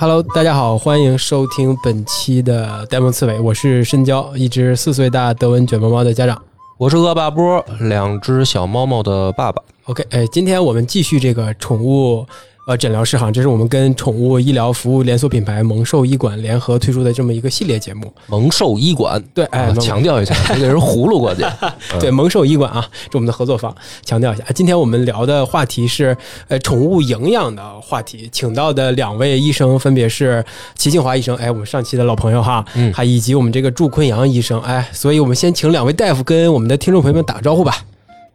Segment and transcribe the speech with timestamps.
[0.00, 6.40] Hello，大家好，欢迎收听本期的呆萌刺猬，我是深交，一只四岁大德文卷毛猫的家长。
[6.76, 9.60] 我是恶霸波，两只小猫猫的爸爸。
[9.86, 12.24] OK，哎，今天我们继续这个宠物
[12.68, 18.12] 呃诊疗室哈，这是我们跟宠物医疗服务连锁品牌萌兽医馆联合推出的这么一个系列节目。
[18.26, 21.42] 萌兽医馆，对，哎，强调一下，这个人葫芦过去。
[21.98, 23.74] 对，萌兽医馆啊，这我们的合作方。
[24.04, 26.14] 强调一下，今天我们聊的话题是
[26.48, 37.78] 呃宠物营养的话题，请到的两位医生分别是齐庆华医生，哎，我们上期的老朋友哈，嗯还以及我们这个祝坤阳医生，哎，所以我们先请两位大夫跟我们的听众朋友们打个招呼吧。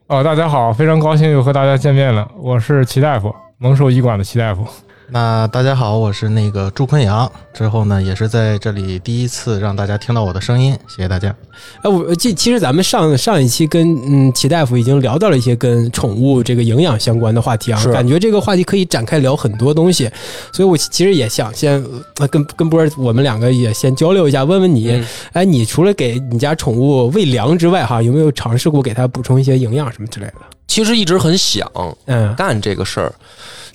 [0.07, 3.31] 哦，大家好，非常高兴又和大家见面了，我是齐大夫，
[3.63, 4.67] 萌兽医馆的齐大夫。
[5.09, 7.31] 那大家好，我是那个祝坤阳。
[7.53, 11.33] 之后呢，也是在这里第一次让大家听到我的声音，谢谢大家。
[11.81, 20.11] 哎，我这其实咱们上上一期跟嗯齐大夫已经聊到了一些跟宠物这个营养相关的话题啊，感觉这个话题可以展开聊很多东西，
[20.51, 21.81] 所以我其实也想先
[22.19, 30.33] 呃跟跟波儿我们两个也先交流一下，问问你，嗯哎，你除了给你家宠物喂粮之外，哈，有没有尝试过给它补充一些营养什么之类的？
[30.67, 31.69] 其实一直很想
[32.07, 33.13] 嗯干这个事儿，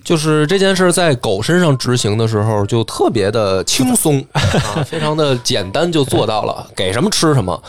[0.02, 7.60] 就是这件事儿在狗身上执行的时候就特别的轻松 啊，非常的简单就做到了，给什么吃什么，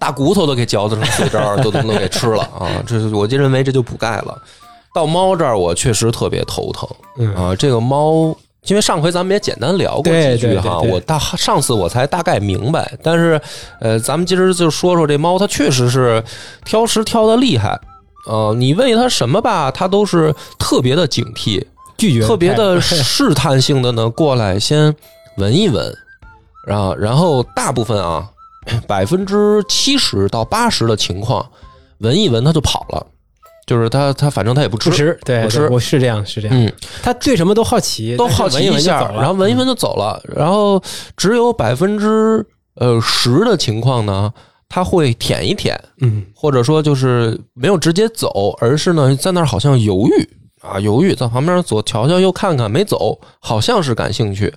[0.00, 2.82] 大骨头都给嚼子成碎渣儿，就都能给吃了啊。
[2.86, 4.36] 这是我就认为这就补钙了。
[4.94, 7.54] 到猫这儿，我确实特别头疼嗯啊。
[7.56, 13.40] 这个猫，因为上回咱们也简单聊过几句哈，我大上次我才大概明白，但是
[13.80, 16.22] 呃，咱们今儿就说说这猫，它确实是
[16.64, 17.78] 挑食挑的厉害。
[18.26, 21.64] 呃，你喂它什么吧，它都是特别的警惕，
[21.98, 24.94] 拒绝特别的试探性的呢，过来先
[25.36, 25.92] 闻一闻，
[26.66, 28.28] 然后然后大部分啊，
[28.86, 31.44] 百分之七十到八十的情况，
[31.98, 33.06] 闻一闻它就跑了，
[33.66, 35.68] 就是它它反正它也不吃，不吃，对，不吃。
[35.68, 40.80] 我是这样，是这样，嗯，它对什么都好奇，都好奇一下，然后闻一闻闻就走了，然后
[41.16, 42.46] 只有百分之
[42.76, 44.32] 呃十的情况呢，
[44.74, 50.28] 它会舔一舔，嗯，或者说就是没有直接走，而是呢在那儿好像犹豫
[50.62, 54.50] 啊，犹豫在旁边左瞧瞧右看看没走，好像是感兴趣，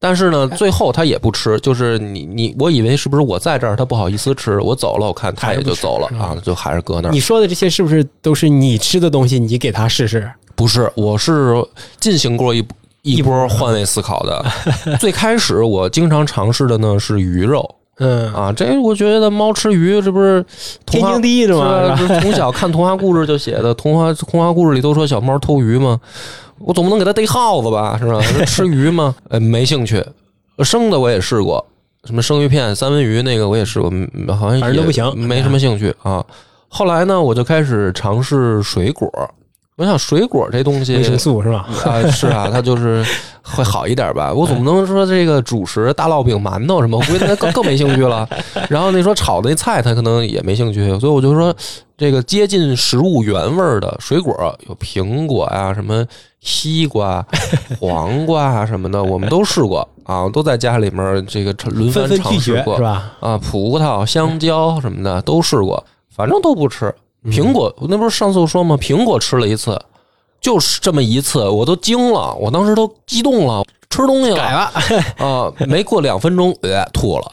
[0.00, 7.20] 但是呢最后他也不吃，就是你你我以为是不是我在这儿他不好意思吃，我走了我看他也就走了啊，就还是搁那儿你。
[7.20, 9.38] 说的这些是不是都是你吃的东西？
[9.38, 11.54] 你给他试试，不是，我是
[12.00, 12.66] 进行过一
[13.02, 14.44] 一波换位思考的。
[14.98, 20.44] 最开始我经常尝试的呢是鱼肉嗯，啊，这我觉得猫吃鱼，这不是
[20.84, 26.00] 天经地义的吗，从小看童话故事就写的， 童话童话故事里都说小猫偷鱼嘛，
[26.58, 28.20] 我总不能给它逮耗子吧，是吧？
[28.44, 29.14] 吃鱼吗？
[29.28, 30.04] 呃，没兴趣。
[30.58, 31.64] 生的我也试过，
[32.04, 36.24] 什么生鱼片、三文鱼那个我也试过，嗯好像也反正都不行没什么兴趣啊。
[36.68, 39.08] 后来呢，我就开始尝试水果。
[39.82, 41.66] 我想水果这东西维生素是吧？
[41.84, 43.04] 啊，是啊，它就是
[43.42, 44.32] 会好一点吧。
[44.32, 48.28] 我总不能说这个主食大烙饼、馒头什么，我估计他更更没兴趣了。
[48.68, 50.96] 然后那说炒的那菜，他可能也没兴趣。
[51.00, 51.52] 所以我就说，
[51.98, 56.06] 这个接近食物原味的水果，有苹果呀、什么
[56.38, 57.26] 西瓜、
[57.80, 63.10] 黄瓜啊什么的，我们都试过啊，都在家里面这个轮番尝试过是吧？
[63.18, 66.94] 啊，葡萄、香蕉什么的都试过，反正都不吃。
[67.24, 68.76] 苹果，那不是上次我说吗？
[68.80, 69.80] 苹果吃了一次，
[70.40, 74.72] 就是这么一次，我都惊了，我当时都激动了，吃东西了，改了，
[75.18, 77.30] 啊，没过两分钟，呃，吐了，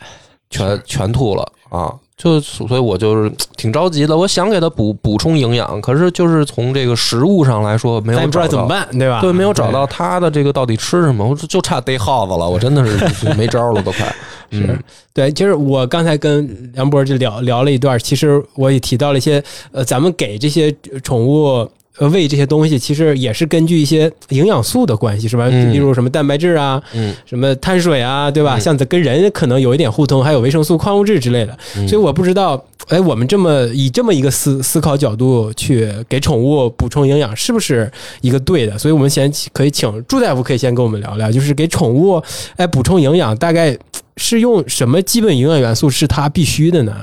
[0.50, 1.94] 全全吐了啊！
[2.22, 9.22] 就所以，我就是挺着急的，我想给它补补充营养，可是就是从这个食物上来说，没有不知道怎么办，对吧？
[9.22, 14.14] 对，没有找到它的这个到底吃什么，我就就差逮耗子了，我真的是就没招了，都快。
[14.52, 14.78] 嗯，
[15.14, 19.42] 对，其实我刚才跟梁博就聊聊了一段，其实我也提到了一些，
[19.72, 21.70] 呃，咱们给这些宠物。
[22.00, 25.48] 呃，喂这些东西其实也是根据一些营养素的关系，是吧？
[25.52, 28.58] 嗯例如什么蛋白质啊，嗯，什么碳水啊，对吧？
[28.58, 31.58] 嗯像跟人可能有一点互通，还有维生素、矿物质之类的。
[31.76, 37.92] 嗯所以我不知道，哎，我们这么以这么一个思思考角度去给宠物补充营养，是不是
[38.22, 38.78] 一个对的？
[38.78, 42.24] 所以我们先可以请朱大夫可以先跟我们聊聊，就是给宠物
[42.56, 43.78] 哎补充营养，大概
[44.16, 46.96] 是用什么基本营养元素是它必须的呢？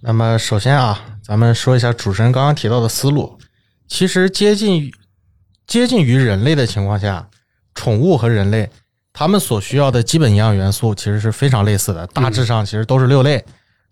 [0.00, 3.32] 那么首先啊，咱们说一下主持人刚刚提到的思路。
[3.88, 4.94] 其实接近于
[5.66, 7.28] 接近于人类的情况下，
[7.74, 8.68] 宠物和人类
[9.12, 13.44] 它们所需要的基本营养元素其实是非常类似的，大致上其实都是六类：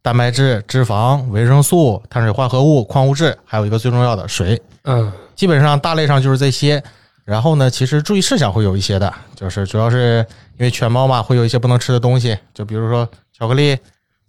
[0.03, 4.61] 蛋白质、脂肪、维生素、碳水化合物、矿物质，还有一个最重要的水。
[4.85, 6.83] 嗯基本上大类上就是这些。
[7.25, 10.25] 然后呢，其实注意事项会有一些的，就是主要是
[10.59, 13.77] 因为犬猫嘛，会有一些不能吃的东西，就比如说巧克力、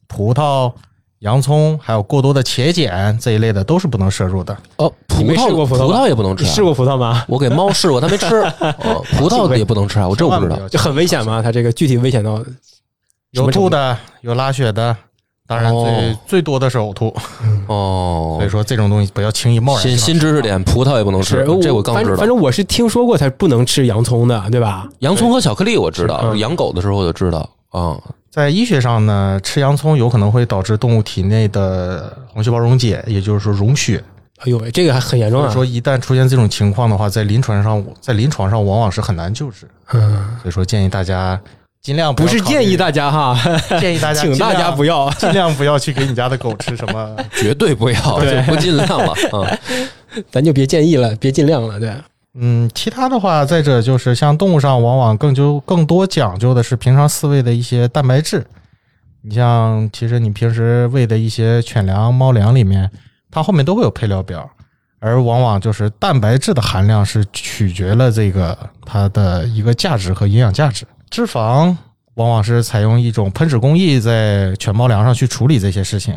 [0.08, 0.74] 葡萄、
[1.20, 4.56] 洋葱，还有过多的茄碱这一类的都是不能摄入的。
[4.78, 7.26] 哦，葡你没萄试过葡萄也不能吃啊，试过葡萄吗？
[7.28, 8.36] 我给猫试过，它没吃。
[8.86, 10.70] 哦，葡萄也不能吃啊，我这我不知道。
[10.70, 11.42] 就很危险吗？
[11.42, 12.46] 它这个具体危险到什
[13.32, 14.96] 有么程度吐的，有拉血的，
[15.48, 17.12] 当然最、哦最多的是呕吐。
[17.68, 24.88] 哦 所以，说这种东西不要轻易贸然新新知识点，葡萄也不能吃是，这我刚知道反正我是听说过它不能吃洋葱的，对吧？
[25.00, 27.98] 洋葱和巧克力我知道，嗯养狗的时候我就知道啊。
[28.38, 34.00] 在医学上呢，吃洋葱有可能会导致动物体内的红细胞溶解，也就是说溶血。
[34.38, 35.50] 哎呦喂，这个还很严重啊！
[35.50, 39.68] 所以说，一旦出现这种情况的话，在临床上，在临床上往往是很难救治。
[39.92, 41.42] 嗯，所以说，建议大家
[41.82, 43.36] 尽量不是建议大大家哈，
[43.82, 45.14] 建议大家请大家不要要。
[45.14, 47.18] 尽量不要去给你家的狗吃什么。
[47.34, 49.58] 绝对不要，对就不尽量了啊。
[50.30, 51.92] 咱就别建议了，别尽量了，对。
[52.40, 58.46] 嗯，其他的话，再者就是像动物上，往往更就更多讲究的是平常饲喂的一些蛋白质。
[59.24, 62.90] 你像，其实你平时喂的一些犬粮、猫粮里面，
[63.32, 64.48] 它后面都会有配料表，
[65.00, 68.56] 而往往就是蛋白质的含量是取决了这个
[68.86, 70.86] 它的一个价值和营养价值。
[71.10, 71.76] 脂肪
[72.14, 76.16] 往往是采用一种喷脂工艺在犬猫粮上去处理这些事情，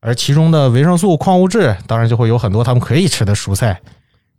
[0.00, 3.80] 而其中的维生素、矿物质，当然就会有很多它们可以吃的蔬菜。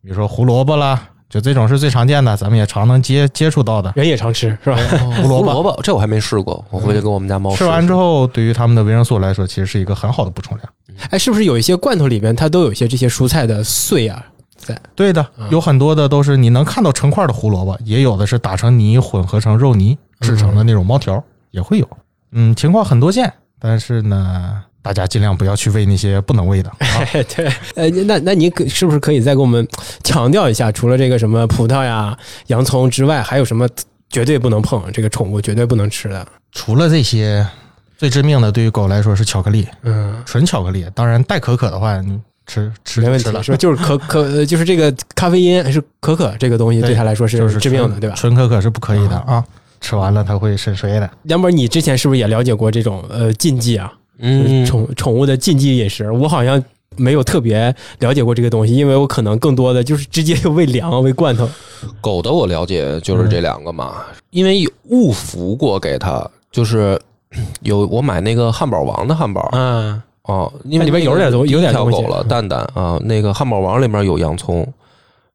[0.02, 1.00] 比如说胡萝卜啦，
[1.30, 3.92] 就这种是最常见的，咱们也常能接接触到的。
[3.96, 4.78] 人也常吃是吧？
[5.22, 10.70] 胡萝卜萝卜这我还没试过，我回去给我们家猫吃完之后，对于它们的维生素来说，其实是一个很好的补充量。
[11.10, 14.26] 哎，是不是有一些罐头里边它都有一些这些蔬菜的碎啊？
[14.58, 21.88] 在对的，有很多的都是你能看到成块的胡萝卜，也有的是打成泥混合成肉泥制成的那种猫条，也会有。
[22.32, 26.70] 嗯，情况很多见，但是呢，大家尽量不要去喂那些不能喂的。
[26.80, 27.06] 啊、
[27.36, 27.46] 对，
[27.76, 29.68] 呃，那那你可是不是可以再给我们
[30.04, 32.18] 强调一下，除了这个什么葡萄呀、
[32.48, 33.68] 洋葱之外，还有什么
[34.10, 36.28] 绝对不能碰这个宠物绝对不能吃的？
[36.52, 37.46] 除了这些，
[37.98, 40.86] 最致命的对于狗来说是巧克力，嗯，纯巧克力。
[40.94, 43.58] 当然带可可的话，你吃吃没问题了，是吧？
[43.58, 48.16] 就是可可，呃就是这个咖啡因还是可可这个东西 对对它来说就是是致命的，纯对吧？
[48.16, 49.44] 纯可可是不可以的啊，
[49.80, 51.10] 吃完了它会肾衰的。
[51.24, 53.94] 梁博，你之前是不是也了解过这种呃禁忌啊？
[54.22, 56.64] 嗯，宠宠物的禁忌饮食，我好像
[56.98, 61.50] 没有特别了解过这个东西，因为我可能更多的就是直接就喂粮、喂罐头。
[62.00, 67.00] 狗的我了解就是这两个嘛，因为有误服过给它，就是
[67.62, 69.50] 有我买那个汉堡王的汉堡。
[69.54, 71.98] 嗯，哦，因为里面有点东第一有点东西。
[71.98, 74.68] 条狗了，蛋蛋啊，那个汉堡王里面有洋葱，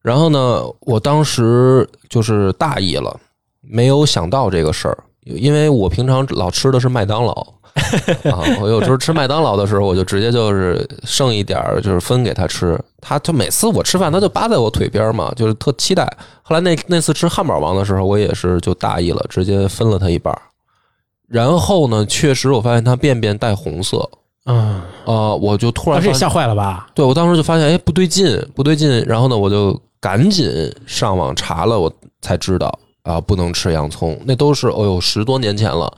[0.02, 3.18] 然后呢，我当时就是大意了，
[3.62, 7.46] 没有想到这个事儿，因为我平常老吃的是麦当劳
[8.32, 16.05] 啊，我有时候吃麦当劳的时候，我就直接就是剩一点儿，就是分给他吃，他就每次我吃饭，他就扒在我腿边嘛，就是特期待。
[16.43, 20.37] 后来那那次吃汉堡王的时候，我也是就大意了，直接分了他一半。
[21.28, 24.08] 然后呢，确实我发现他便便带红色，
[24.46, 26.88] 嗯，啊、我就突然吓坏了吧？
[26.94, 29.05] 对我当时就发现，哎，不对劲，不对劲。
[29.06, 30.49] 然后呢，我就赶紧
[30.87, 32.72] 上网查了，我才知道
[33.02, 34.19] 啊，不能吃洋葱。
[34.25, 35.93] 那都是哦呦十多年前了，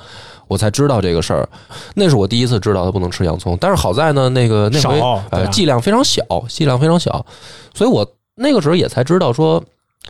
[0.49, 1.49] 我才知道这个事儿。
[1.95, 3.57] 那是我第一次知道他不能吃洋葱。
[3.61, 5.01] 但是好在呢，那个那回
[5.31, 7.25] 呃剂量非常小，剂量非常小，
[7.73, 8.05] 所以我
[8.35, 9.63] 那个时候也才知道说。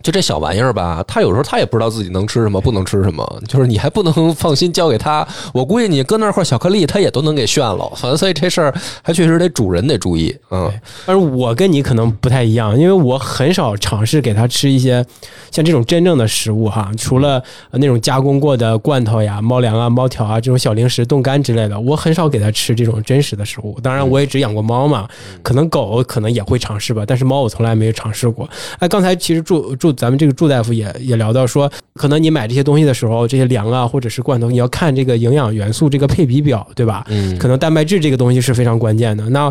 [0.02, 5.26] 就这小玩意儿吧，他有时候他也不知道自己能吃什么，不能吃什么，就是你还不能放心交给他。
[5.52, 7.90] 我估计你搁那块巧克力，他也都能给炫了。
[7.96, 10.34] 反正所以这事儿还确实得主人得注意。
[10.50, 10.72] 嗯，
[11.06, 15.04] 但是我跟你可能不太一样，因为我很少尝试给它吃一些
[15.50, 23.78] 像这种真正的食物哈，除了那种加工过的罐头呀、猫粮啊、猫条啊这种小零食、冻干之类的，我很少给它吃这种真实的食物。
[23.82, 25.08] 当然，我也只养过猫嘛，
[25.42, 28.48] 可能狗可能也会尝试吧，但是猫我从来没有尝试过。
[28.78, 37.04] 哎，刚才其实住祝咱们这个祝大夫也也聊到说，可能你买这些东西的时候，这些粮啊或者是罐头，你要看这个营养元素这个配比表，对吧？
[37.08, 39.28] 嗯，可能蛋白质这个东西是非常关键的。
[39.30, 39.50] 那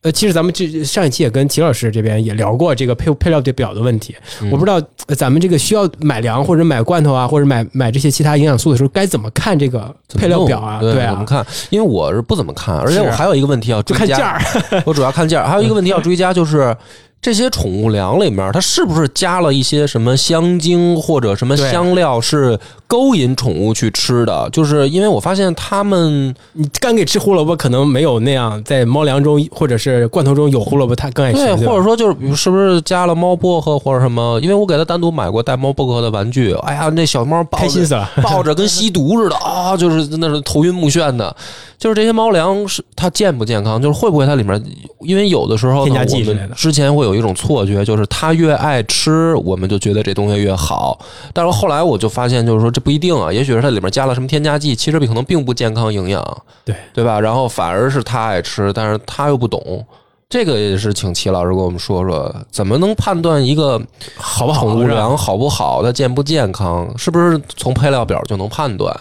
[0.00, 4.14] 呃，其实咱们这上一期也跟齐老师这边也聊过这个配配料表的问题。
[4.42, 4.74] 嗯我不知道
[5.06, 10.78] 呃咱们这个需要买粮或者买罐头啊，或者买买这些其他营养素的时候，该怎么看这个配料表啊？
[10.80, 11.46] 对对啊，怎么看？
[11.70, 14.82] 因为我是不怎么看，而且我还有一个问题要追加，就看价。
[14.84, 15.48] 我主要看价儿。
[15.48, 16.76] 还有一个问题要追加，就是
[17.24, 24.46] 这些宠物粮里面，它是不是加了一些什么香精或者什么香料，是勾引宠物去吃的？
[24.52, 31.38] 就是因为我发现它们你干给吃胡萝卜，可能没有那样在猫粮中或者是罐头中有胡萝卜，它更爱吃。
[31.38, 34.38] 对，或者说就是是不是加了猫薄荷或者什么？
[34.42, 38.06] 因为我给它单独买过带猫薄荷的玩具，哎呀，那小猫抱着开心死了。
[38.22, 41.34] 抱着跟吸毒似的啊，就是那是头晕目眩的。
[41.76, 43.80] 就是这些猫粮是它健不健康？
[43.80, 44.62] 就是会不会它里面，
[45.00, 50.98] 因为有的时候，添加剂之类的之前会有有一种错觉，就是他越爱吃，我们就觉得这东西越好。
[51.32, 57.20] 但是后来我就发现，就是说这不一定啊，也许是它里面加了什么添加剂，其实可能并不健康营养，对对吧？
[57.20, 59.86] 然后反而是他爱吃，但是他又不懂。
[60.28, 63.80] 这个也是请齐老师给我们说说，怎么能判断一个
[64.16, 64.62] 好不好？
[64.62, 68.94] 宠物粮好不好，它健不健康，是不是从配料表就能判断？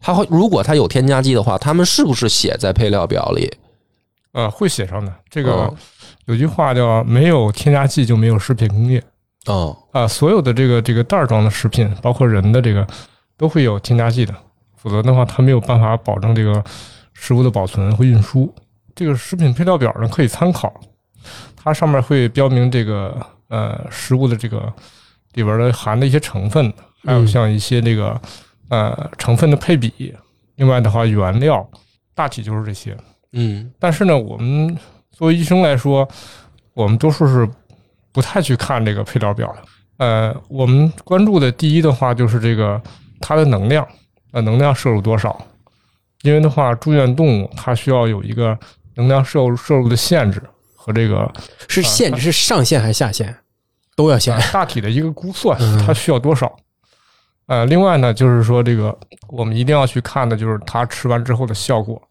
[0.00, 3.50] 它会如果它有添加剂的话，他们是不是写在配料表里？
[4.32, 5.10] 呃，会写上的。
[5.30, 5.76] 这个嗯
[6.26, 9.02] 有句话叫“没有添加剂就没有食品工业”
[9.46, 12.86] 哦，啊、所有的这个这个袋儿装的食品，包括人的这个，
[13.36, 14.34] 都会有添加剂的，
[14.76, 16.62] 否则的话，它没有办法保证这个
[17.12, 18.52] 食物的保存和运输。
[18.94, 20.72] 这个食品配料表呢可以参考，
[21.54, 23.16] 它上面会标明这个
[23.48, 24.72] 呃食物的这个
[25.34, 26.72] 里边的含的一些成分，
[27.04, 28.20] 还有嗯像一些这个
[28.68, 30.12] 呃成分的配比。
[30.56, 31.64] 另外的话，原料
[32.14, 32.96] 大体就是这些。
[33.32, 34.76] 嗯但是呢，我们
[35.16, 36.06] 作为医生来说，
[36.74, 37.48] 我们多数是
[38.12, 39.62] 不太去看这个配料表的。
[39.96, 42.78] 呃，我们关注的第一的话就是这个
[43.18, 43.86] 它的能量，
[44.32, 45.40] 呃，能量摄入多少？
[46.20, 48.58] 因为的话，住院动物它需要有一个
[48.96, 50.42] 能量摄入摄入的限制
[50.74, 51.32] 和这个
[51.66, 53.34] 是限制是上限还是下限？
[53.94, 54.42] 都要限呃。
[54.52, 56.54] 大体的一个估算嗯，它需要多少？
[57.46, 58.94] 呃，另外呢，就是说这个
[59.28, 62.02] 我们一定要去看的就是它吃完之后的效果，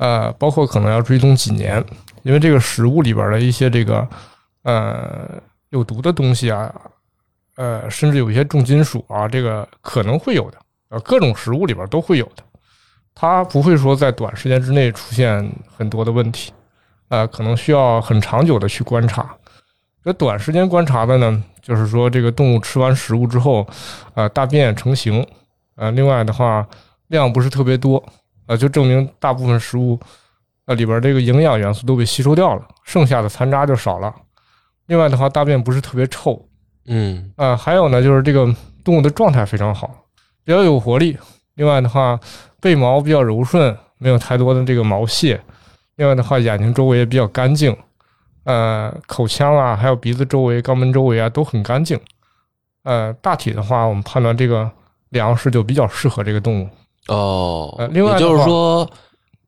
[0.00, 1.84] 呃，包括可能要追踪几年，
[2.22, 4.08] 因为这个食物里边的一些这个
[4.62, 5.28] 呃
[5.68, 6.74] 有毒的东西啊，
[7.56, 12.42] 呃，甚至有一些重金属啊，这个可能会有的，呃，各种食物里边都会有的，
[13.14, 16.50] 它不会说在短时间之内出现很多的问题，
[17.08, 19.36] 呃，可能需要很长久的去观察。
[20.02, 23.68] 这短时间观察的呢，就是说这个动物吃完食物之后，
[24.14, 25.26] 呃，大便成型，
[25.76, 26.66] 呃，另外的话
[27.08, 28.02] 量不是特别多，
[28.50, 29.96] 呃，就证明大部分食物
[30.66, 34.12] 呃里边这个营养元素都被吸收掉了，剩下的残渣就少了。
[34.86, 36.48] 另外的话，大便不是特别臭，
[36.86, 38.52] 嗯呃，还有呢，就是这个
[38.82, 39.88] 动物的状态非常好，
[40.42, 41.16] 比较有活力。
[41.54, 42.18] 另外的话，
[42.60, 45.40] 背毛比较柔顺，没有太多的这个毛屑。
[45.94, 47.76] 另外的话，眼睛周围也比较干净，
[48.42, 51.96] 呃，口腔啊，还有鼻子周围、肛门周围啊都很干净。
[52.82, 54.68] 呃，大体的话，我们判断这个
[55.10, 56.68] 粮食就比较适合这个动物。
[57.10, 58.88] 哦呃，另外也就是说，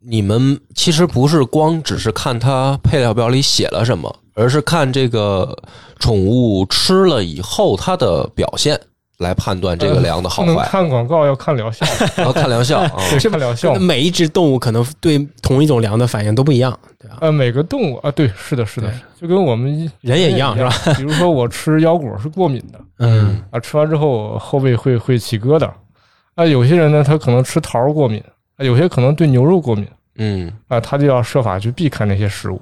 [0.00, 5.56] 你们其实不是光只是看它配料表里写了什么，而是看这个
[5.98, 8.78] 宠物吃了以后它的表现
[9.18, 12.90] 来判断这个粮的好不能坏，看广告，要看疗效，然后看疗效啊。
[13.10, 13.74] 对，看疗效。
[13.78, 17.18] 每一只动物可能对同一种粮的反应都不一样，对吧？
[17.20, 20.72] 呃，每个动物啊，对，是的，是的对，就跟我们人也一样是吧？
[20.98, 25.70] 比如说我吃腰果是过敏的，嗯啊，吃完之后后背会会起疙瘩。
[26.34, 28.22] 啊，有些人呢，他可能吃桃儿过敏，
[28.56, 29.86] 啊，有些可能对牛肉过敏，
[30.16, 32.60] 嗯，啊，他就要设法去避开那些食物。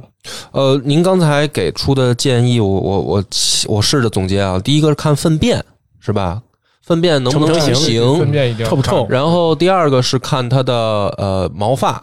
[0.50, 3.24] 呃，您刚才给出的建议，我我我
[3.68, 4.58] 我试着总结啊。
[4.58, 5.64] 第一个是看粪便，
[6.00, 6.42] 是吧？
[6.82, 8.30] 粪便能不能成型？
[8.32, 10.74] 辨一定要臭不臭然后第二个是看它的
[11.18, 12.02] 呃毛发，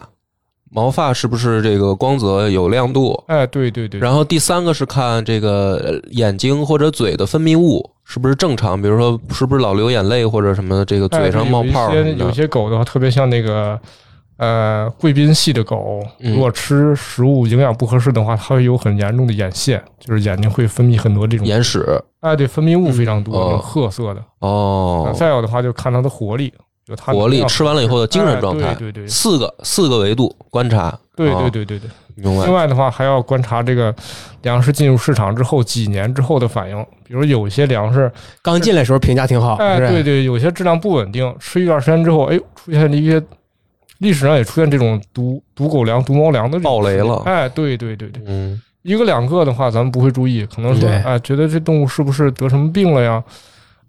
[0.70, 3.22] 毛发是不是这个光泽有亮度？
[3.26, 12.32] 哎，对对对，然后第三个是看这个呃眼睛或者嘴的分泌物是不是正常，比如说是不是老流眼泪或者什么的，这个哎嘴上冒泡对有一些有。
[12.32, 13.78] 些狗的话，特别像那个
[14.38, 16.32] 呃贵宾系的狗，嗯。
[16.32, 21.84] 如果吃食物营养不合适的话，它会有很严重的眼线，就是眼睛会分泌很多这种眼屎。
[22.20, 24.24] 哎，对，分泌物非常多，褐色的。
[24.38, 25.06] 哦。
[25.06, 26.50] 啊，再有的话就看它的活力，
[26.96, 30.96] 活力吃完了以后的精神哎状态，对对对四个四个维度观察。
[31.16, 31.90] 对哦对对对对。
[32.14, 32.54] 明白另。
[32.54, 33.94] 外的话，还要观察这个
[34.42, 36.86] 粮食进入市场之后几年之后的反应。
[37.04, 38.10] 比如有些粮食，
[38.42, 43.22] 刚进来的时候评价挺好，哎，对对，有些质量不稳定，吃一段时间之后，哎，出现了一些
[43.98, 53.22] 历史上也出现这种毒毒狗粮、毒猫粮的这种爆雷了哎，对对对对，嗯一个两个的话，咱们不会注意，可能说，对哎，觉得这动物是不是得什么病了呀？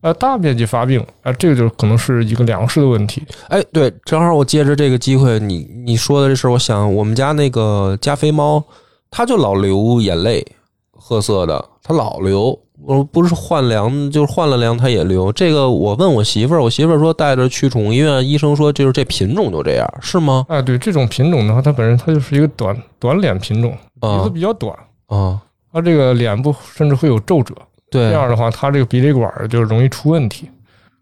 [0.01, 3.23] 呃，大面积发病，啊、这个就可能是一个粮食的问题。
[3.49, 8.63] 哎，对，正好我借着这个机会，你你说的这事儿，我想我们家那个加菲猫，
[9.11, 10.45] 它就老流眼泪，
[10.91, 12.57] 褐色的，它老流。
[12.81, 15.29] 我不是换粮，就是换了粮它也流。
[15.33, 20.45] 这个我问我媳妇儿，我媳妇儿说带着去宠物医院，医生说就是这品种就这样，是吗？
[20.47, 24.73] 哎，对，这种品种的话，它本身它就是一个短短脸品种，鼻啊子比较短，
[25.07, 25.37] 啊，
[25.73, 27.53] 它这个脸部甚至会有皱褶，
[27.89, 30.49] 这对，样的话，它这个鼻泪管儿就容易出问题。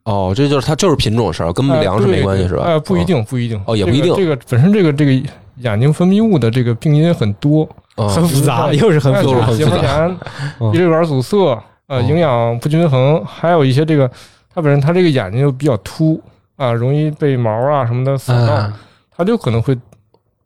[0.03, 2.63] 哦，这就是它就是品种事儿，跟哎粮食没关系是吧？
[2.63, 3.61] 哎，不一定，不一定。
[3.65, 9.51] 哦也不一定这个这个本身这个这个眼睛分泌物的这个病因很多，啊，很复杂，嗯又是很哎复杂。
[9.53, 10.17] 结膜炎、
[10.61, 11.37] 嗯鼻泪管阻塞，
[11.87, 14.09] 呃，哦营养不均衡，还有一些这个
[14.53, 16.21] 它本身它这个眼睛又比较凸
[16.55, 18.73] 啊，容易被毛啊什么的扫到，啊，
[19.15, 19.77] 它就可能会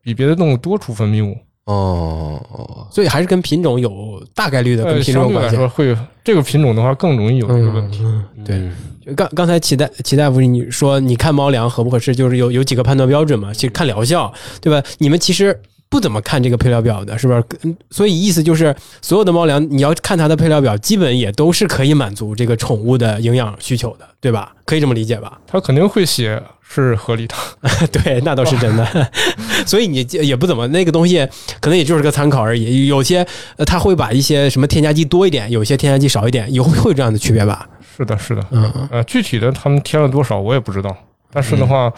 [0.02, 1.38] 比别的动物多出分泌物。
[1.66, 5.56] 哦哦，所以还是跟品种有大概率的跟呃，品种有关系。
[5.58, 8.00] 会这个品种的话更容易有这个问题。
[8.04, 8.58] 嗯，对。
[8.58, 8.72] 嗯
[9.16, 13.52] 刚刚才齐大齐大夫你说你看猫粮合不合适，就是有有几个判断标准嘛？
[13.52, 14.88] 其实看疗效，对吧？
[15.00, 17.44] 你们其实不怎么看这个配料表的，是不是？
[17.64, 24.54] 嗯所以意思就是，所有的猫粮你要看它的配料表，基本也都是可以满足这个宠物的营养需求的，对吧？
[24.66, 25.42] 可以这么理解吧？
[25.48, 26.42] 它肯定会写
[26.74, 27.36] 是合理的。
[27.92, 29.12] 对，那倒是真的。
[29.68, 31.28] 所以你也不怎么那个东西，
[31.60, 32.88] 可能也就是个参考而已。
[32.88, 33.26] 有些
[33.58, 37.68] 呃，他会把一些什么添加剂多一点，有些添加剂少一点，有会有这样的区别吧？
[37.98, 38.42] 是的，是的。
[38.52, 40.96] 嗯嗯呃，具体的他们添了多少我也不知道，
[41.32, 41.92] 但是的话，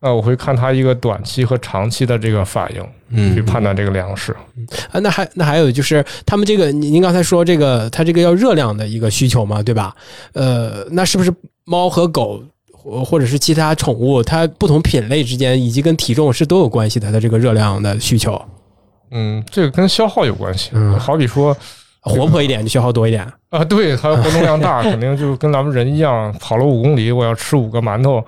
[0.00, 4.36] 呃，我会看它一个短期和长期的这个反应，嗯去嗯，判断这个粮食。
[4.90, 9.94] 啊，那还那还有就是他们这个，您您刚才说这个，它这个要热量的一个需求嘛，对吧？
[10.34, 11.32] 呃，那是不是
[11.64, 12.42] 猫和狗
[12.82, 18.40] 或或者是其他宠物，它不同品类之间以及跟体重是都有关系的，它这个热量的需求，
[19.10, 20.70] 嗯，这个跟消耗有关系。
[20.74, 21.56] 嗯好比说
[22.00, 23.24] 活泼一点就消耗多一点。
[23.50, 28.24] 啊，对，它活动量大， 肯定就跟咱们人一样，跑了五公里，我要吃五个馒头，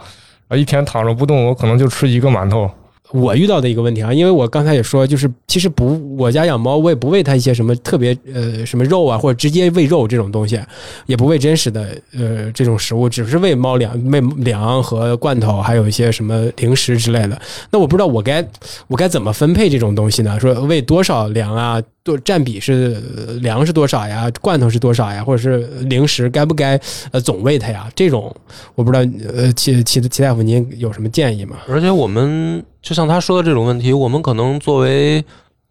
[0.49, 2.71] 啊，一天躺着不动，我可能就吃一个馒头。
[3.15, 10.61] 我遇到的一个问题啊，因为我刚才也说，就是其实不，我家养猫，我也不喂它一些什么特别呃什么肉啊，或者直接喂肉这种东西，
[11.07, 17.41] 也不喂真实的呃这种食物，只是喂猫粮、喂粮和罐头，还有一些什么零食之类的。
[17.71, 18.45] 那我不知道我该
[18.89, 20.41] 我该怎么分配这种东西呢？
[20.41, 21.81] 说喂多少粮啊？
[22.05, 24.31] 多占比是呃粮食多少呀？
[24.43, 25.25] 罐头是多少呀？
[25.25, 26.79] 或者是零食该不该
[27.11, 27.91] 呃总喂它呀？
[27.97, 28.33] 这种
[28.75, 31.57] 我不知道呃齐齐齐大夫您有什么建议吗？
[31.67, 35.25] 而且我们就像他说的这种问题，我们可能作为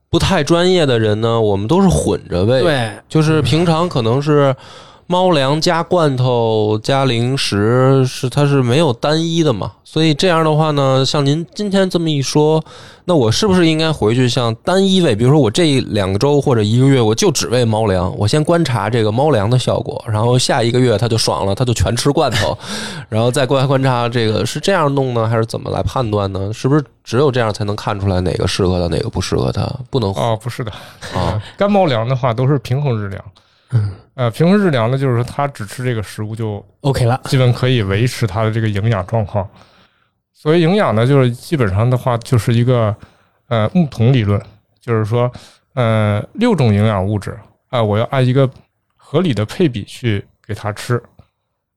[0.09, 2.91] 不太专业的人呢，我们都是混着喂，，对。
[3.07, 4.55] 就是平常可能是
[5.05, 12.63] 猫粮加罐头加零食，是它是没有单一的嘛，所以这样的话呢，像您今天这么一说，
[13.05, 15.15] 那我是不是应该回去像单一喂？
[15.15, 22.57] 比如说我这两个周或者一个月，我就只喂猫粮，我先观察这个猫粮的效果，然后下一个月它就爽了，它就全吃罐头，
[23.09, 26.51] 然后再过来观察这个是这样弄呢，还是怎么来判断呢？
[26.53, 29.69] 是不是只有这样才能看出来哪个适合它，哪个不适合它？
[29.89, 30.71] 不能哦，不是的，
[31.13, 33.21] 啊， 干猫粮的话都是平衡日粮。
[33.73, 39.49] 嗯，呃，平衡日粮呢，就是说它只吃这个食物就 OK 了，基本可以维持它的这个营养状况。
[40.31, 42.95] 所谓营养呢，就是基本上的话就是一个
[43.47, 44.41] 呃木桶理论，
[44.79, 45.31] 就是说
[45.73, 47.37] 呃六种营养物质
[47.69, 48.49] 啊、我要按一个
[48.95, 51.01] 合理的配比去给它吃。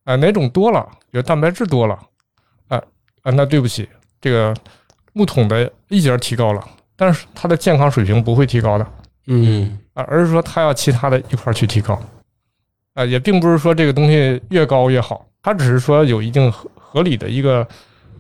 [0.05, 1.99] 啊、哪种多了，比如蛋白质多了，
[2.69, 2.79] 啊、
[3.23, 3.89] 啊，那对不起，
[4.21, 4.55] 这个
[5.13, 8.87] 木桶的一节提高了，但是它的健康水平不会提高的。
[9.27, 11.99] 嗯啊，而是说它要其他的一块儿去提高，
[12.93, 17.67] 啊，也并不是说这个东西越高越好，它只是说有一定合合理的一个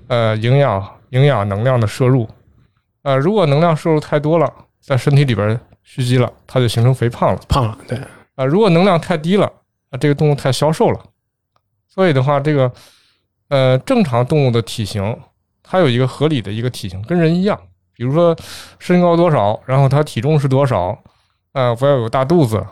[0.08, 2.26] 呃营养营养能量的摄入，
[3.02, 8.00] 啊，如果能量摄入太多了，在身体里边蓄积了，它就形成肥胖了，胖了，对，
[8.36, 9.46] 啊，如果能量太低了，
[9.90, 11.00] 啊，这个动物太消瘦了，
[11.86, 12.72] 所以的话，这个
[13.48, 15.14] 呃正常动物的体型，
[15.62, 17.60] 它有一个合理的一个体型，跟人一样。
[17.92, 18.36] 比如说
[18.78, 20.96] 身高多少，然后它体重是多少，
[21.56, 22.62] 啊、不要有大肚子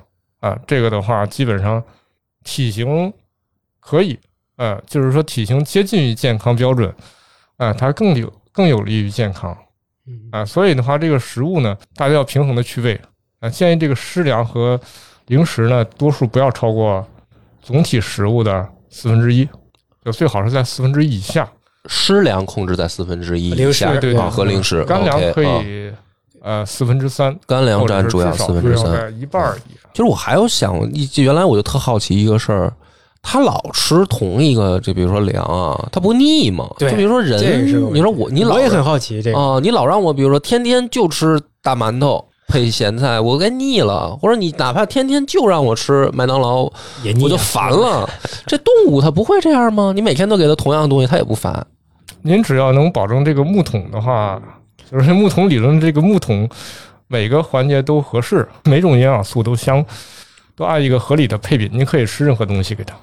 [0.40, 1.82] 啊、这个的话基本上
[2.42, 3.10] 体型
[3.80, 4.18] 可以，
[4.56, 6.94] 呃，就是说体型接近于健康标准，
[7.56, 9.56] 啊、它更有更有利于健康
[10.06, 13.00] 嗯啊、所以的话，这个食物呢，大家要平衡的去喂
[13.40, 14.78] 啊、建议这个湿粮和
[15.28, 17.06] 零食呢，多数不要超过
[17.62, 19.48] 总体食物的四分之一，
[20.04, 21.50] 就最好是在四分之一以下。
[21.86, 25.90] 湿粮控制在四分之一以零食下对对啊，和零食干粮可啊以
[26.44, 29.18] 呃四分之三，干粮占主要四分之三。
[29.18, 29.90] 一半儿以上。
[29.92, 32.72] 其实我还有想，一原来我就特好奇一个事儿，
[33.22, 36.68] 他老吃同一个，就比如说粮啊，他不腻吗？
[36.78, 46.70] 对就比如说人，你说我你老我也很好奇这个，啊、你老让我比如说天天就吃大馒头配咸菜，我该腻了；或者你哪怕天天就让我吃麦当劳，
[47.02, 47.70] 也腻了我就烦。
[47.70, 48.06] 了。
[48.46, 49.92] 这动物它不会这样吗？
[49.94, 51.66] 你每天都给它同样的东西，它也不烦。
[52.20, 54.40] 您只要能保证这个木桶的话，
[54.94, 56.48] 就是木桶理论，这个木桶
[57.08, 59.84] 每个环节都合适，每种营养素都相
[60.54, 62.94] 都按一个合理的配比，你可以吃任何东西给它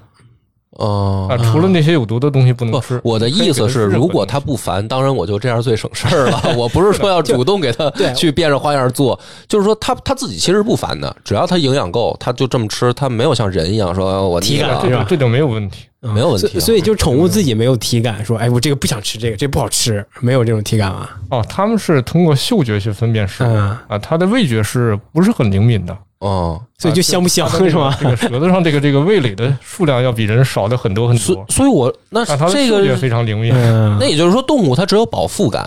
[0.78, 6.42] 哦、啊，除了那些有毒的东西不能吃。，我的意思是，如果他不烦，当然我就这样最省事儿了。
[6.56, 15.88] 我不是说要主动给他去变着花样做，就是说他他自己其实不烦的，只要他营养够，他就这么吃，他没有像人一样说我腻了体感这就这就没有问题。
[16.02, 21.10] 嗯没有问题啊所以所以就宠物自己没有体感，说哎，我这个不想吃这个，这不好吃，没有这种体感啊。
[21.30, 25.96] 哦，他们是通过嗅觉去分辨食物嗯，啊，它的味觉是不是很灵敏的？
[26.20, 26.62] 哦。
[26.80, 27.96] 所以就香不香是吗？
[28.00, 33.54] 这个舌头上这个这个味蕾的数量要比人少的很多很多，所所以我那这个非常灵敏。
[33.54, 35.64] 嗯那也就是说，动物它只有饱腹感，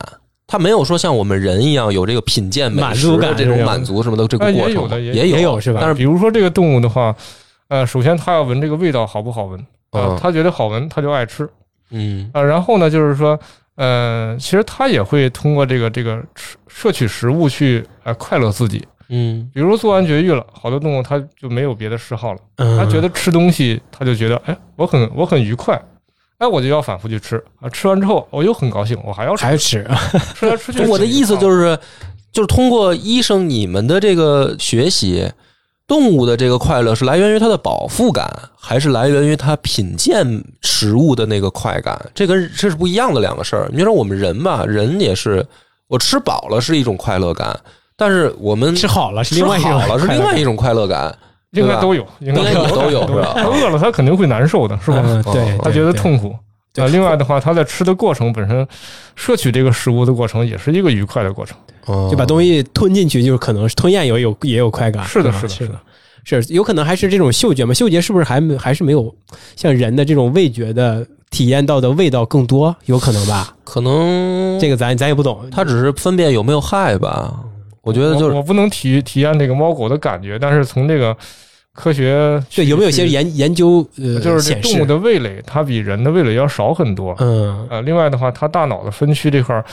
[0.48, 7.14] 它没有说像我们人一样有这个品鉴美满食足感的这种满足什么的这个哎过程，也有的也也也有是吧但是比如说这个动物的话，
[7.68, 9.64] 呃，首先它要闻这个味道好不好闻，
[9.94, 11.48] 呃嗯，它觉得好闻，他就爱吃
[11.90, 13.38] 嗯啊、然后呢，就是说，
[13.76, 18.86] 呃，其实他也会通过这个这个吃摄取食物去呃快乐自己。
[19.10, 25.80] 嗯比如做完绝育了，好多动物它就没有别的嗜好了，嗯，它觉得吃东西，它就觉得哎，我很我很愉快。
[26.38, 27.68] 哎，我就要反复去吃啊！
[27.68, 29.86] 吃完之后，我又很高兴，我还要吃，还是吃，
[30.34, 30.84] 吃来吃去。
[30.86, 31.78] 我的意思就是，
[32.32, 35.30] 就是通过医生你们的这个学习，
[35.86, 40.26] 动物的这个快乐是来源于它的饱腹感，还是来源于它品鉴
[40.62, 42.00] 食物的那个快感？
[42.14, 43.68] 这跟这是不一样的两个事儿。
[43.72, 45.44] 你说我们人吧，人也是，
[45.88, 47.54] 我吃饱了是一种快乐感，
[47.96, 51.16] 但是我们吃好了是吃另外一种好了是快乐另外一种快乐感。
[51.50, 55.00] 应该都有，应该都有都是吧它饿了，他肯定会难受的，是吧？
[55.04, 56.34] 嗯对，他觉得对，痛苦。
[56.74, 58.66] 对啊，另外的话，他在吃的过程本身，
[59.14, 61.56] 摄取这个食物的过程也是一个愉快的过程。
[61.86, 67.72] 嗯就把东西吞进去，就是可能是吞咽有有也有快感，是的是的是是的，是有可能还是这种嗅觉嘛？
[67.74, 69.14] 嗅觉是不是还没还是没有
[69.54, 72.74] 像人的这种味觉的体验到的味道更多？
[72.86, 73.54] 有可能吧？
[73.64, 77.38] 可能这个咱咱也不懂，它只是分辨有没有害吧。
[77.82, 81.14] 我觉得就是我我不能体体验这个猫狗的感觉，但是从这个
[81.74, 87.14] 科学对有没有一些研研究呃就是这动物的味蕾，它比人的味蕾要少很多。
[87.18, 89.64] 嗯呃，另外的话，它大脑的分区这块儿，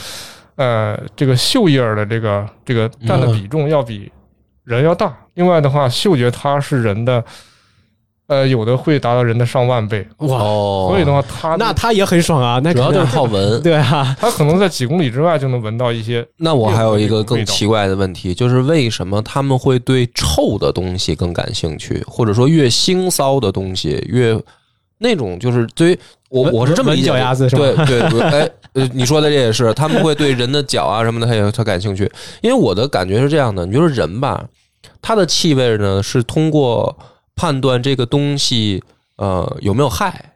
[0.56, 4.12] 呃，这个嗅叶儿的这个这个占的嗯比重要比
[4.64, 5.16] 人要大。
[5.36, 7.24] 另外的话，嗅觉它是人的，
[8.32, 13.60] 呃，有的会达到人的上万倍，哇，哦，所以的话，它那他也很爽啊，那主要就是肯定靠闻。
[13.62, 24.40] 对啊，它可能在几公里之外就能闻到一些那我还有一个更奇怪的问题，就是为什么他们会对臭的东西更感兴趣，或者说越腥骚的东西越
[25.00, 34.46] 那种就是对于我我是这么理解的，闻脚丫子是吧对对对，哎呃，你说的这也是，他们会对人的脚啊什么的他也他感兴趣，因为我的感觉是这样的，你就是人吧，
[35.02, 36.98] 他的气味呢是通过
[37.42, 38.84] 判断这个东西
[39.18, 40.36] 呃有没有害。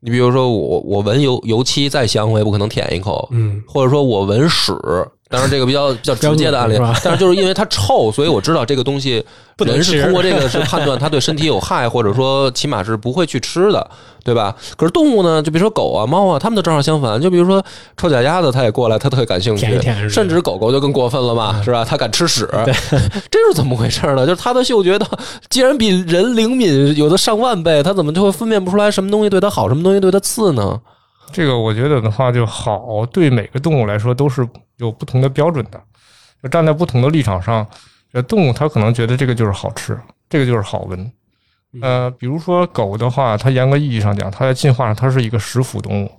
[0.00, 4.72] 你比如说我我闻油油漆再香，我也不可能舔一口，嗯，或者说我闻屎，
[5.30, 9.24] 当然这个比较比较直接的案例但是就是因为它臭，所以我知道这个东西
[9.58, 13.90] 人是通过这个是判断它对身体有害，或者说起码是不会去吃的，
[14.24, 14.56] 对吧？
[14.76, 17.64] 可是动物呢，就比如说狗啊、猫啊，它们就正好相反，就比如说
[17.96, 21.84] 臭脚丫子，它也过来，它特别感兴趣甚至狗狗就更过分了嘛，是吧？
[21.84, 22.48] 它敢吃屎，
[23.30, 24.26] 这是怎么回事呢？
[24.26, 25.06] 就是它的嗅觉的，
[25.48, 30.80] 既然比人灵敏有的上万倍，它怎么就会分辨不出来什么东西对它好，什么东西对它次呢？
[31.32, 35.80] 这个我觉得的话，就好对每个动物来说都是有不同的标准的。
[36.42, 37.66] 就站在不同的立场上，
[38.12, 41.12] 这动物它可能觉得这个就是好吃，这个就是好闻。
[41.82, 46.10] 呃，比如说狗的话，它严格意义上讲，它在进化上它是一个食腐动物，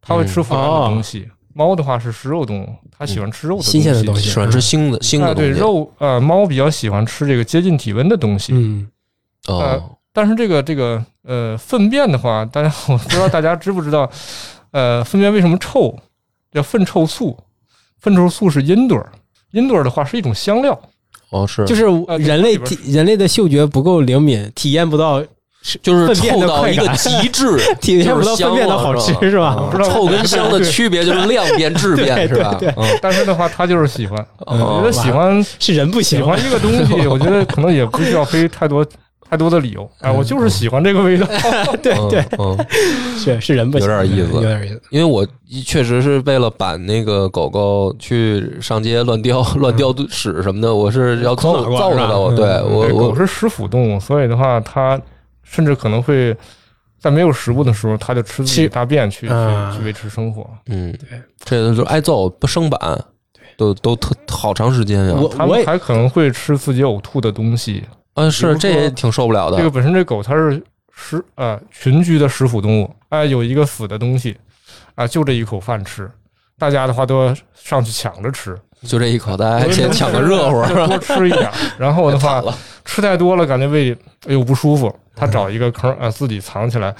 [0.00, 1.28] 它会吃腐烂的东西。
[1.52, 5.60] 猫的话是食肉动物，它喜欢吃肉的新鲜的东西喜欢吃腥的腥哎，对的东西。
[5.60, 8.52] 肉，呃，猫比较喜欢吃这个接近体温的东西。
[8.52, 8.88] 嗯，
[9.46, 14.10] 哦，但是这个这个呃粪便的话，大家我不知道大家知不知道，
[14.76, 15.96] 呃，粪便为什么臭？
[16.52, 17.34] 叫粪臭素，
[17.98, 19.10] 粪臭素是阴墩儿，
[19.52, 20.78] 阴墩儿的话是一种香料，
[21.30, 25.22] 哦是，就是呃人类体人类的嗅觉不够灵敏，体验不到
[25.82, 29.48] 就是臭到一个极 致，体验不到香粪便的好吃是吧？
[29.56, 32.54] 啊不知道臭跟香的区别就是量变质变是吧？
[32.60, 34.18] 对嗯但是的话，他就是喜欢。
[34.40, 38.86] 哦我觉得喜欢是人不喜行，欢一个东西，我觉得可能也不需要非太多
[39.28, 39.88] 太多的理由。
[40.00, 41.26] 哎，我就是喜欢这个味道。
[41.82, 42.66] 对 对，嗯，嗯
[43.18, 44.80] 是是人不行，有点意思有点意思。
[44.90, 45.26] 因为我
[45.64, 52.36] 确实是为了板那个狗狗去上街乱叼 乱叼屎什么的，我是要揍抠脑瓜是吧揍它的。
[52.36, 55.00] 对我对狗我是食腐动物，所以的话，它
[55.42, 56.36] 甚至可能会
[56.98, 60.48] 在没有食物的时候，它就吃自己大便去啊去去维持生活。
[60.66, 62.78] 嗯，对这就是挨揍不生板，
[63.56, 65.14] 都都特好长时间呀。
[65.14, 67.82] 我我还可能会吃自己呕吐的东西。
[68.16, 69.70] 啊，比是这也挺受不了的这个。
[69.70, 70.60] 本身这狗它是
[70.92, 74.36] 食呃群居的食腐动物，哎，有一个死的东西，
[74.94, 76.10] 啊，就这一口饭吃，
[76.58, 81.50] 大家的话都要上去抢着吃，就这一口，大家还先抢个热乎，多吃一点。
[81.78, 82.42] 然后的话
[82.86, 83.92] 吃太多了，感觉胃
[84.26, 86.94] 哎呦不舒服，它找一个坑啊自己藏起来，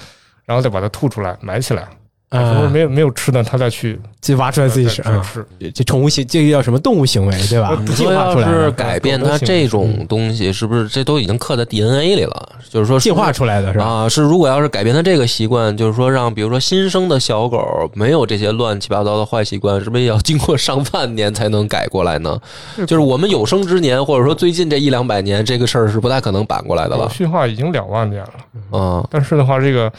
[0.45, 1.87] 然后再把它吐出来埋起来。
[2.29, 5.23] 啊，没有没有吃的，它再去就挖出来自己吃啊。
[5.73, 7.77] 这宠物行，这个叫什么动物行为对吧呃？
[7.79, 12.49] 你说进化要是出来的，改变它这种东西，是不是这都已经刻在 DNA 里了？
[12.69, 13.85] 就是说进化出来的是吧？
[13.85, 22.37] 啊，是如果要是改变它这个习惯，就是说让比如说新生的小狗没有这些乱七八糟的坏习惯，是不是也要经过上万年才能改过来呢？
[22.85, 27.09] 就是我们有生之年，或者说最近这一两百年，这个事儿是不太可能扳过来的了。
[27.09, 29.89] 驯化已经两万年了，啊，但是的话，这个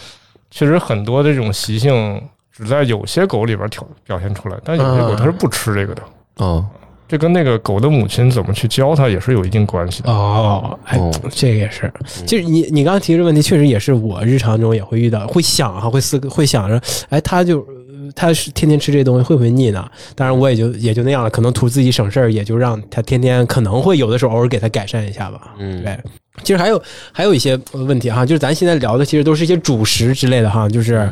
[0.50, 2.20] 确实很多的这种习性
[2.52, 6.02] 只在有些狗里边表表现出来，但有些狗它是不吃这个的。
[6.36, 6.64] 哦
[7.10, 10.12] 这跟那个狗的母亲怎么去教它也是有一定关系的。
[10.12, 11.90] 哦，哎哦，这个也是，
[12.26, 19.90] 就是你你刚刚提这个问题，确实也是我日常中也会遇到，会想哈，会思会想着，哎，它就呃他是天天吃这东西会不会腻呢？
[20.14, 25.54] 当然我也就也就那样了，可能图自己省事儿，也就让他天天可能会有的时候偶尔给他改善一下吧。
[25.58, 25.98] 嗯对，
[26.42, 31.10] 其实还有还有一些呃问题哈，就是咱现在聊的其实都是一些主食之类的哈，就是。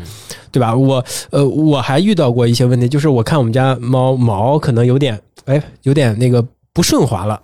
[0.53, 0.75] 对吧？
[0.75, 6.43] 我呃，我还遇到过一些问题，就是我看我们家猫毛可能有点，哎，有点那个
[6.77, 7.41] 不顺滑了，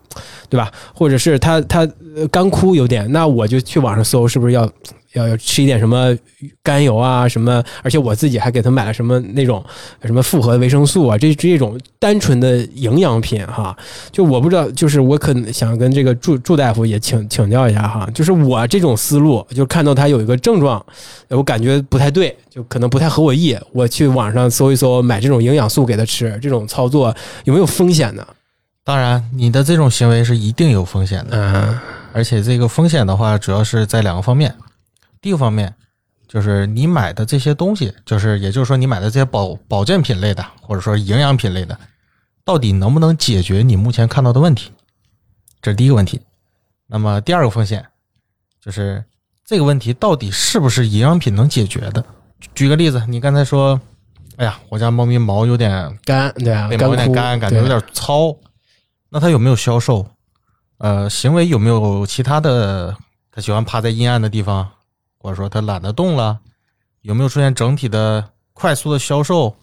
[0.50, 0.70] 对吧？
[0.94, 4.70] 或者是它它呃干枯有点，那我就去网上搜，是不是要
[5.14, 6.14] 要要吃一点什么
[6.62, 7.64] 甘油啊什么？
[7.82, 9.64] 而且我自己还给他买了什么那种
[10.04, 13.74] 什么复合维生素啊，这这种单纯的营养品哈。
[14.10, 20.84] 就我不知道，就是我可能想跟这个祝祝大夫也请请教一下哈，就是我这种思路，就看到他有一个症状，
[21.28, 27.14] 我感觉不太对，就可能不太合我意，我去网上搜一搜，买这种营养素给他吃，这种操作
[27.44, 28.26] 有没有风险呢？
[28.84, 31.78] 当然，你的这种行为是一定有风险的，嗯
[32.12, 34.54] 而且这个风险的话，主要是在两个方面。
[35.20, 35.72] 第一个方面
[36.26, 41.78] 就是你买的这些东西，就是也就是说你买的这些保保健品类的，或者说营养品类的，
[42.44, 44.72] 到底能不能解决你目前看到的问题？
[45.62, 46.20] 这是第一个问题。
[46.88, 47.86] 那么第二个风险
[48.60, 49.02] 就是
[49.46, 52.04] 这个问题到底是不是营养品能解决的？
[52.54, 53.80] 举个例子，你刚才说，
[54.36, 58.36] 哎呀，我家猫咪毛有点干对啊，毛有点干，感觉有点糙。
[59.14, 60.06] 那他有没有消瘦？
[60.78, 62.96] 呃，行为有没有其他的？
[63.30, 64.66] 他喜欢趴在阴暗的地方，
[65.18, 66.40] 或者说他懒得动了，
[67.02, 69.54] 有没有出现整体的快速的消瘦？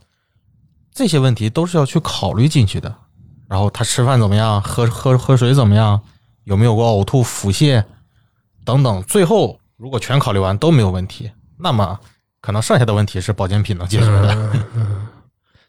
[0.93, 2.95] 这些问题都是要去考虑进去的。
[3.47, 4.61] 然后他吃饭怎么样？
[4.61, 5.99] 喝喝喝水怎么样？
[6.43, 7.83] 有没有过呕吐、腹泻
[8.63, 9.01] 等等？
[9.03, 11.99] 最后如果全考虑完都没有问题，那么
[12.39, 14.51] 可能剩下的问题是保健品能解决的。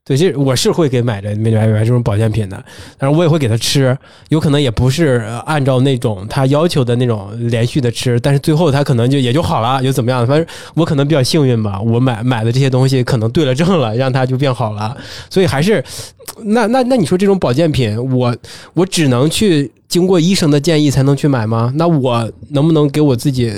[0.03, 2.65] 对，这我是会给买这买买买这种保健品的，
[2.99, 3.97] 但是我也会给他吃，
[4.31, 10.27] 有可能也不是按照那种他要求的那种连续的吃，但是最后他可能就也就好了，就怎么样？
[10.27, 14.97] 反正我可能比较幸运吧，我买买的这些东西可能对了症了，让他就变好了，
[15.29, 15.85] 所以还是
[16.45, 18.35] 那那那你说这种保健品，我
[18.73, 21.73] 我只能去经过医生的建议才能去买吗？
[21.77, 23.53] 那我能不能给我自己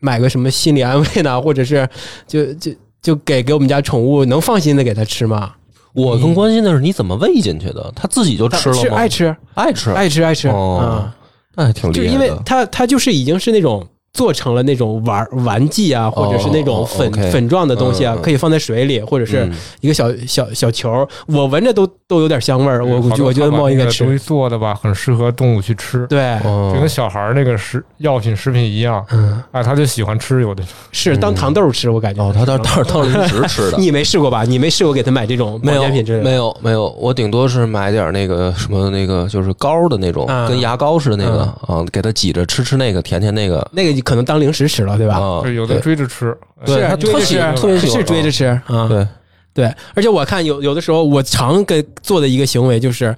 [0.00, 1.38] 买个什么心理安慰呢？
[1.42, 1.86] 或者是
[2.26, 5.52] 就就就给给我们家宠物能放心的给它吃吗？
[5.98, 8.96] 我更关心的是你怎么喂进去的，它自己就吃了吗？
[8.96, 11.14] 爱吃，爱吃，爱吃，爱吃哦啊！
[11.54, 12.08] 那还挺厉害的。
[12.08, 19.54] 就因为它它就是已经是那种做成了那种玩玩具啊，或者是那种粉、粉状的东西啊，嗯可以放在水里，或者是嗯。
[19.80, 24.04] 一个小小小球，我闻着都都有点香味儿，我我我觉得猫应该吃。
[24.04, 24.12] 东。
[24.12, 26.72] 西做的吧，很适合动物去吃，对，哦。
[26.74, 29.04] 就跟小孩儿那个食药品食品一样。
[29.12, 30.64] 嗯，哎，他就喜欢吃，有的。
[30.90, 32.22] 是当糖豆吃，我感觉。
[32.22, 33.76] 哦，他当当当零食吃的。
[33.78, 34.42] 你没试过吧？
[34.44, 36.24] 你没试过给他买这种没有保健品之类的？
[36.24, 40.48] 没有没有，我顶多是买点那个什么那个就是膏的那种，啊。
[40.48, 43.66] 跟牙膏似的那个啊，给他挤着吃吃那个甜甜那个。
[43.72, 45.20] 那个可能当零食吃了，对吧？
[45.54, 46.34] 有的追着吃。
[46.64, 48.88] 对它是追着特喜吃，特别喜欢是追着吃啊。
[48.88, 49.06] 对
[49.52, 53.14] 对，而且我看有有的时候，我常给做的一个行为就是，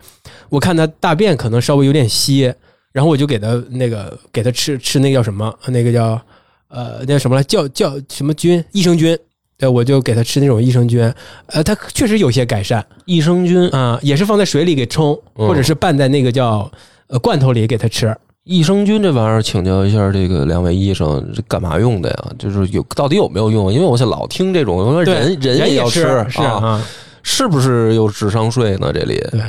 [0.49, 2.53] 我看它大便可能稍微有点稀，
[2.91, 6.21] 然后我就给它那个给它吃吃那个叫什么，那个叫
[6.69, 9.17] 呃那叫什么来，叫叫什么菌，益生菌。
[9.57, 11.01] 对，我就给它吃那种益生菌，
[11.47, 16.71] 呃，它确实有些改善益生菌啊、也是放在水里给冲，嗯或者是拌在那个叫
[17.07, 18.17] 呃罐头里给它吃。
[18.51, 22.33] 益生菌这玩意儿，请教一下这个两位医生，这干嘛用的呀？
[22.37, 23.73] 就是有到底有没有用？
[23.73, 26.85] 因为我是老听这种，人人也要吃吃是啊，
[27.23, 28.91] 是不是有智商税呢？
[28.93, 29.41] 这里对，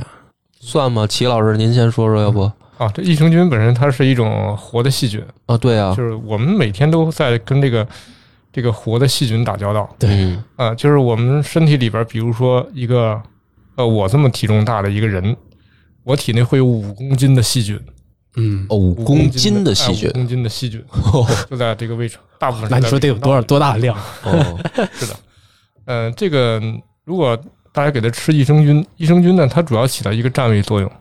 [0.59, 1.07] 算吗？
[1.07, 2.43] 齐老师，您先说说，要不
[2.77, 5.57] 啊，这益生菌本身它是一种活的细菌，啊？
[5.57, 7.87] 对啊，就是我们每天都在跟这个
[8.53, 10.75] 这个活的细菌打交道对啊。
[10.75, 13.19] 就是我们身体里边，比如说一个
[13.77, 15.35] 呃我这么体重大的一个人，
[16.03, 17.79] 我体内会有五公斤的细菌，
[18.35, 20.07] 嗯，哦，五五公斤斤的细菌。
[20.07, 20.83] 哎五公斤的细菌
[21.49, 23.97] 就在这个胃肠，大部分是那你说得有多少多大的量？
[24.23, 24.59] 哦，
[24.93, 25.15] 是的，
[25.85, 26.61] 呃，这个
[27.03, 27.37] 如果
[27.73, 30.91] 大家给它吃益生菌，益生菌呢，它主要起到一个占位作用，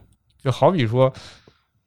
[0.42, 1.12] 就好比说，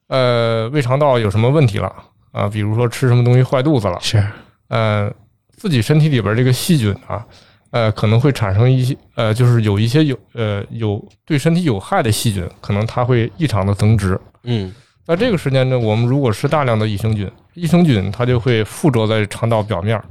[0.07, 1.93] 呃，胃肠道有什么问题了
[2.31, 4.25] 啊，比如说吃什么东西坏肚子了，是，
[4.69, 5.11] 呃，
[5.57, 7.25] 自己身体里边这个细菌啊，
[7.71, 14.19] 呃，可能会产生一些呃，就是有一些有呃有对身体有害的细菌，可能它会异常的增殖。
[14.43, 14.73] 嗯
[15.05, 20.05] 在这个时间呢，我们如果吃大量的益生菌，益生菌它就会附着在肠道表面儿，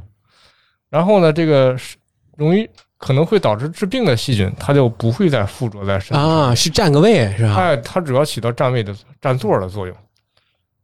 [0.91, 1.97] 然后呢，这个是
[2.37, 7.55] 容易可能会导致致病的细菌，它就不会再附着在身体上啊，是占个位是吧？
[7.55, 9.97] 它它主要起到占位的占座儿的作用。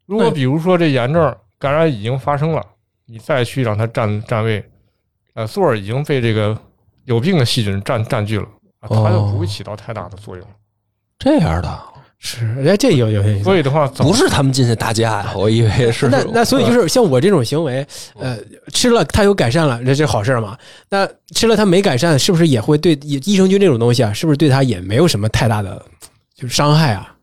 [0.06, 2.64] 如果比如说这炎症感染已经发生了，
[3.04, 4.64] 你再去让它占占位，
[5.34, 6.58] 呃，座儿已经被这个
[7.04, 8.46] 有病的细菌占占据了，
[8.80, 10.46] 啊它就哦不会起到太大的作用。
[11.18, 11.82] 这样的，
[12.20, 13.44] 是，哎，这有有有意思。
[13.44, 17.86] 所以的话，不是他们进去打架呀， 我以为是那那所以就是像我这种行为，
[18.18, 18.36] 呃，
[18.72, 20.58] 吃了它有改善了，这是好事嘛？
[20.90, 25.80] 那吃了它没改善，是不是也会对益益生菌这种东西啊，是不是对它也没有什么太大的
[26.34, 27.14] 就是伤害啊？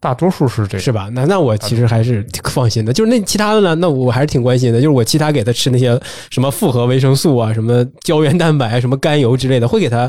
[0.00, 0.84] 大多数是这样。
[0.84, 1.08] 是吧？
[1.12, 2.92] 那那我其实还是挺放心的。
[2.92, 4.78] 就是那其他的呢，那我还是挺关心的。
[4.78, 5.98] 就是我其他给他吃那些
[6.30, 10.08] 什么复合维生素啊，什么胶原蛋白、什么甘油之类的，会给他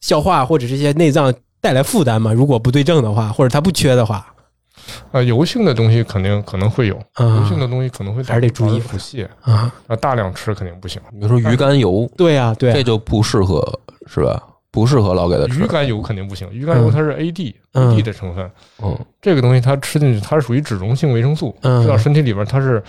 [0.00, 2.32] 消化或者这些内脏带来负担吗？
[2.32, 4.26] 如果不对症的话，或者他不缺的话，
[5.12, 11.00] 呃，油性的东西肯定可能会有，油性啊的东西可能会还是得注意腹泻，啊，啊，大量吃肯定不行。
[11.12, 13.62] 比如说鱼肝油，对呀、对啊，这就不适合
[14.06, 14.42] 是吧？
[14.70, 15.66] 不适合老给他吃鱼。
[15.66, 18.50] 肝油肯定不行，鱼肝油它是 AD、嗯 AD 的成分，
[18.82, 22.82] 嗯，这个东西它吃进去，它是属于脂溶性维生素，嗯吃到身体里边它是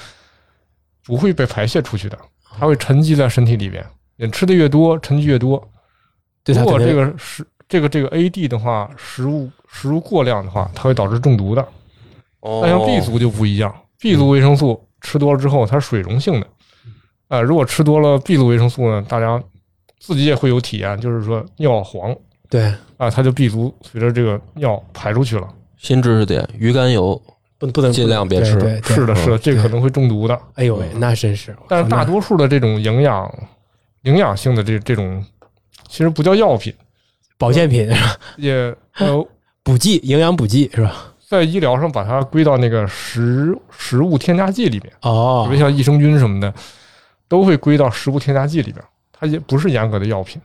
[1.05, 2.17] 不会被排泄出去的，
[2.59, 3.83] 它会沉积在身体里边。
[4.17, 5.65] 你吃的越多，沉积越多。
[6.45, 11.65] 如果这个食这个这个 AD 的话，食物食物过量的话，它会导致中毒的。
[12.41, 16.47] 哦那像 B 族就不一样，B 族维生素吃多了之后，它是水溶性的。
[17.27, 19.41] 啊、如果吃多了 B 族维生素呢，大家
[19.99, 22.15] 自己也会有体验，就是说尿黄
[22.49, 25.47] 对啊，它就 B 族随着这个尿排出去了。
[25.77, 27.21] 新知识点，鱼肝油
[27.59, 30.41] 不不能尽量别吃对对对是的，是的，嗯这个可能会中毒的。
[30.55, 31.55] 哎呦喂，那真是。
[31.67, 33.31] 但是大多数的这种营养
[34.03, 35.23] 营养性的这这种，
[35.87, 36.73] 其实不叫药品，
[37.39, 38.53] 保健品是吧、也
[38.99, 39.27] 呃，
[39.63, 40.93] 补剂、营养补剂是吧？
[41.27, 45.47] 在医疗上把它归到那个食食物添加剂里面，哦。
[45.49, 46.53] 比如像益生菌什么的，
[47.27, 50.41] 都会归到食物添加剂里边，它也不是严格的药品。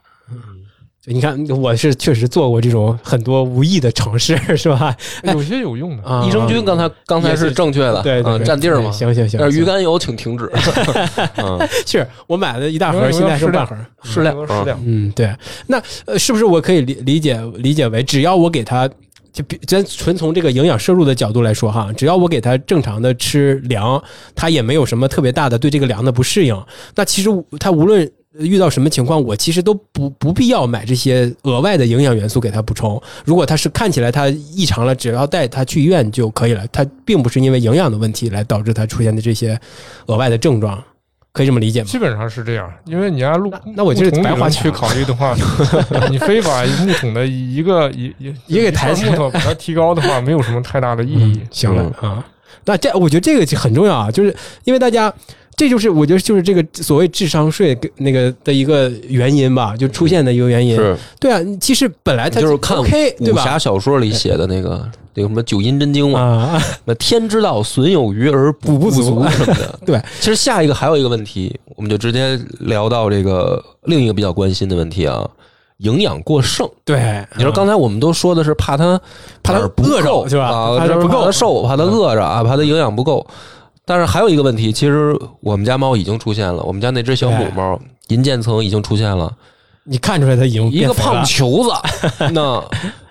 [1.07, 4.97] 你看，我是确实做过这种很多无意的尝试，是吧？
[5.25, 8.91] 有些有用的， 啊，益生菌刚才刚才是正确的，啊对对对占地儿嘛。
[8.91, 10.51] 行行行，但是鱼肝油请停止，
[11.37, 13.77] 嗯， 是我买了一大盒，有有现在是半盒。
[14.03, 14.81] 适量适量。
[14.87, 15.31] 嗯，对。
[15.67, 18.89] 那呃，是不是我可以理理解理解为，只要我给它，
[19.33, 24.03] 就比咱纯从这个营养摄入的角度来说哈，只要我给他正常的吃粮，
[24.35, 26.59] 他也没有什么特别大的对这个粮的不适应。
[26.95, 33.01] 那其实他无论遇到什么情况，我其实都不不必要买这些额外的营养元素给他补充。
[33.25, 36.67] 如果他是看起来他异常了，只要带他去医院就可以了。
[36.73, 39.57] 他并不是因为营养的问题来导致他出现的这些
[40.07, 40.83] 额外的症状，
[41.33, 41.89] 可以这么理解吗？
[41.89, 45.37] 基本上是这样，因为你按路那那我就是木桶理论白花去考虑的话，
[46.11, 51.41] 你非把木桶的一个一一一个抬起来块木头把它提高的话，没有什么太大的意义。
[51.53, 52.27] 行了啊，
[52.65, 55.15] 那这我觉得这个就很重要啊，就是因为大家。
[55.57, 60.75] 这就是我觉得就是这个所谓智商税跟那个的一个原因吧，就出现的一个原因。
[60.75, 62.87] 是对啊，其实本来他就是看武？
[63.37, 69.79] 侠小说里写的那个那个什么九阴真经嘛，啊，那天之道损有余而补不足足什么的。
[69.87, 75.29] 对，其实下一个还有一个问题，我们就直接聊到这个另一个比较关心的问题啊，
[75.79, 76.69] 营养过剩。
[76.85, 79.01] 对，你说刚才我们都说的是怕他
[79.43, 83.25] 怕他饿着是吧啊，怕他不够怕他瘦，怕他饿着啊，怕他营养不够。
[83.87, 89.31] 但是还有一个问题，其实我们家猫已经出现了，我们家那只小母猫银渐层已经出现了，
[89.85, 91.71] 你看出来它已经一个胖球子。
[92.33, 92.63] 那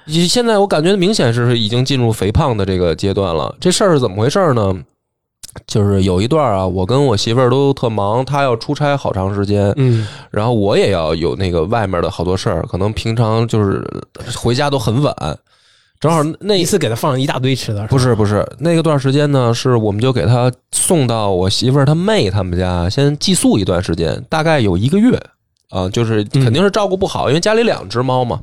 [0.06, 3.56] 你现在我感觉明显是已经进入肥胖的这个阶段了。
[3.60, 4.74] 这事儿是怎么回事呢？
[5.68, 13.88] 就是有一段啊，我跟我媳妇儿都特忙，她要出差好长时间，嗯然后我也要有那个外面的好多事儿，可能平常就是
[14.36, 15.16] 回家都很晚。
[16.04, 25.18] 正好那一次给它放了一大堆吃的，不是不是那个段时间呢，是我们就给他送到我媳妇儿她妹他们家先寄宿一段时间，大概有一个月
[25.70, 28.42] 啊，就是肯定是照顾不好，因为家里两只猫嘛。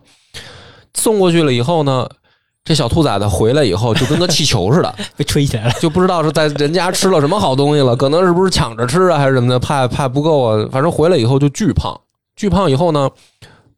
[0.94, 2.08] 送过去了以后呢，
[2.64, 5.72] 这小兔崽子回来以后就跟个气球似的， 被吹起来了。
[5.80, 12.00] 就不知道是在人家吃了什么好东西了，可能是不是抢着吃啊，还是什么的，怕怕不够啊，反正回来以后就巨胖，
[12.36, 13.10] 巨胖以后呢，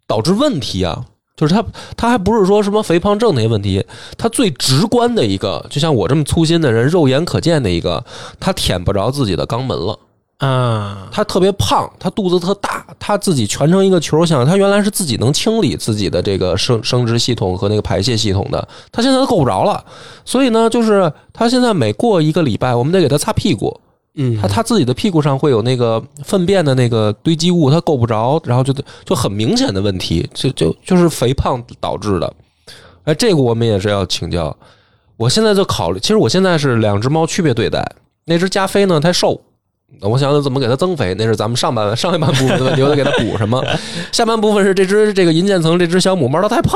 [0.06, 1.04] 导致问题啊，
[1.36, 1.64] 就是他
[1.96, 3.84] 他还不是说什么肥胖症那些问题，
[4.18, 8.04] 他最直观的一个，就像我这么粗心的人，肉眼可见的一个，
[8.38, 9.98] 他舔不着自己的肛门了。
[10.38, 19.84] 啊，他特别胖，他肚子特大，他自己蜷成一个球像，他原来是自己能清理自己的这个生生殖系统和那个排泄系统的，他现在都够不着了。
[20.24, 23.80] 所以呢，就是他现在每过一个礼拜，我们得给他擦屁股，
[24.14, 28.72] 嗯，他他自己的屁股上会有那个粪便的那个堆积物，他够不着，然后就
[29.04, 32.32] 就很明显的问题，就就就是肥胖导致的。
[33.04, 34.54] 哎，这个我们也是要请教。
[35.16, 37.82] 我现在就考虑，其实我现在是两只猫区别对待，
[38.26, 39.40] 那只加菲呢太瘦。
[40.00, 43.62] 我想怎么给它增肥，那是咱们上半上一半部分的问题，我得给它补什么。
[44.10, 46.74] 下半部分是这只这个银渐层这只小母猫它太胖，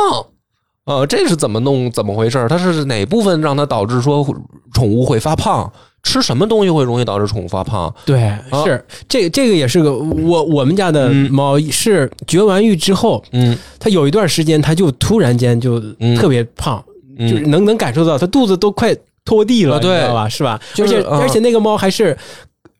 [0.84, 1.90] 呃，这是怎么弄？
[1.90, 2.46] 怎么回事？
[2.48, 4.24] 它是哪部分让它导致说
[4.72, 5.70] 宠物会发胖？
[6.06, 7.92] 吃什么东西会容易导致宠物发胖？
[8.04, 8.32] 对，
[8.64, 16.82] 是这这个也是个我我们家的嗯猫是绝完育之后，嗯它有一段时间它就突然间就嗯特别胖，
[17.18, 18.94] 嗯就是能能感受到它肚子都快
[19.24, 20.28] 拖地了，你知道吧？
[20.28, 20.60] 是吧？
[20.78, 22.16] 而且而且那个猫还是。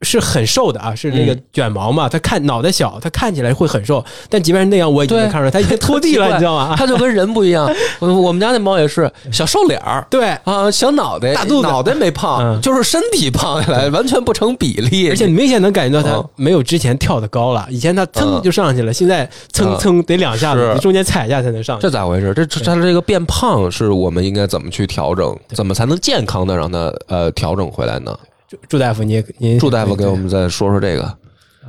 [0.01, 6.75] 是很瘦的啊，是那个嗯卷毛嘛，它看脑袋小，它看起来会很瘦，但即便是那样，我已经能看出来 它已经拖地了，你知道吗？
[6.77, 7.67] 它就跟人不一样。
[7.99, 10.05] 我我们家那猫也是小瘦脸儿。
[10.09, 15.09] 对，啊，小脑袋，大肚子脑袋没胖，嗯就是身体胖下来，完全不成比例。
[15.09, 21.89] 而且你明显能感觉到它嗯没有之前跳的高了，以前它噌嗯就上去了，现在蹭嗯蹭得两下子，中间踩一下才能上去这。
[21.89, 22.33] 咋回事？
[22.35, 25.35] 这这它这个变胖是我们应该怎么去调整？
[25.55, 28.15] 怎么才能健康的让它呃调整回来呢？
[28.47, 31.17] 朱朱大夫，你您祝大夫给我们再说说这个。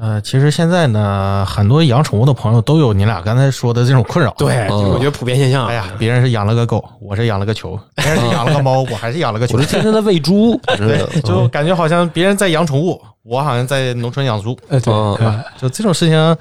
[0.01, 4.33] 呃，其实现在呢，很多养宠物的朋友都有你俩刚才说的这种困扰。
[4.39, 5.67] 对，嗯我觉得普遍现象。
[5.67, 9.63] 哎呀，别人是养了个狗，我是养了个球；别人是养了个猫，我还是养了个球我。
[9.63, 15.45] 是天天在喂猪， 对，就感觉好像别人在养宠物，我好像在农村养猪，哎，对，嗯对吧？
[15.61, 16.37] 就这种事情，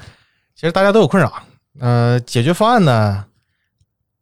[0.54, 1.34] 其实大家都有困扰。
[1.80, 3.26] 呃，解决方案呢，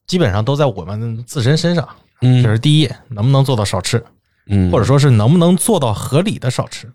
[0.07, 1.85] 基本上都在我们自身身上。
[2.21, 4.01] 嗯就是第一，能不能做到少吃，
[4.47, 6.91] 嗯，或者说是能不能做到合理的少吃。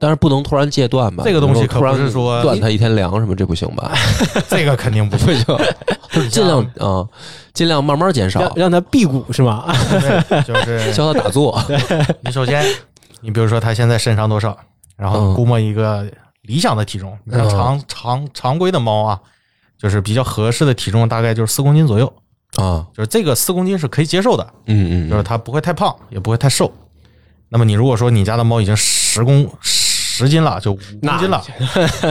[0.00, 1.24] 但是不能突然戒断吧？
[1.26, 3.90] 这个东西可不是说断它一天粮什么，这不行吧？
[4.48, 5.44] 这个肯定不行。
[6.12, 7.04] 就是尽量啊，
[7.52, 9.66] 尽量慢慢减少让，让它辟谷是吗？
[9.90, 11.60] 对，就是教它打坐。
[12.20, 12.64] 你首先，
[13.20, 14.56] 你比如说他现在身长多少，
[14.96, 16.08] 然后估摸一个
[16.42, 19.20] 理想的体重，你像嗯常常常规的猫啊，
[19.76, 22.06] 就是比较合适的体重大概就是四公斤左右，
[22.54, 26.72] 啊，就是这个四公斤是可以接受的，嗯嗯，就是它不会太胖，也不会太瘦。
[27.48, 31.42] 那么你如果说你家的猫已经十公十斤了，就五公斤了，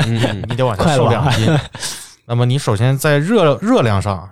[0.50, 1.48] 你得往下瘦两斤。
[2.26, 4.30] 那么你首先在热热量上，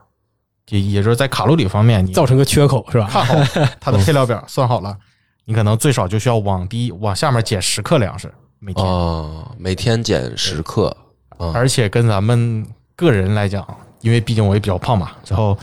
[0.70, 3.08] 也也就是在卡路里方面，你造成个缺口是吧？
[3.10, 3.36] 看好
[3.80, 4.98] 它的配料表，算好了，
[5.46, 10.96] 你可能最少就需要往低往下面减十克粮食每天，哦，每天减十克
[11.38, 13.66] 啊，而且跟咱们个人来讲，
[14.02, 15.58] 因为毕竟我也比较胖嘛，然后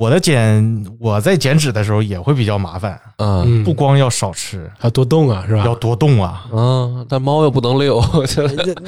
[0.00, 5.62] 我的减我在减脂的时候也会比较麻烦，嗯嗯，不光要少吃，还要多动啊，是吧？
[5.66, 6.46] 要多动啊。
[6.50, 8.02] 啊，但猫又不能遛，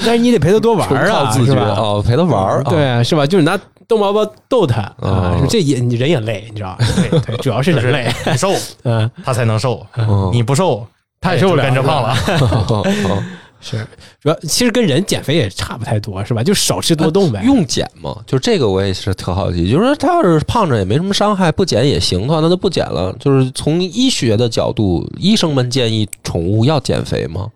[0.06, 1.66] 但是你得陪它多玩儿啊， 是吧？
[1.66, 3.26] 觉啊，陪它玩儿，啊对，啊，是吧？
[3.26, 6.86] 就是拿逗猫棒逗它啊嗯，这也你人也累，你知道吧？
[7.10, 8.10] 对 对，主要是就是人累。
[8.32, 8.48] 你瘦，
[8.84, 10.86] 嗯，它才能瘦；嗯你不瘦，
[11.20, 12.14] 它也受不了跟着胖了。
[13.62, 13.86] 哦是
[14.20, 16.42] 主要其实跟人减肥也差不太多，是吧？
[16.42, 17.42] 就少吃多动呗。
[17.44, 18.20] 用减吗？
[18.26, 23.14] 就这个我也是特好奇，就是说他要是胖着也没什么伤害，不减也行的话，那就不减了。
[23.20, 27.48] 就是从医学的角度，医生们建议宠物要减肥吗？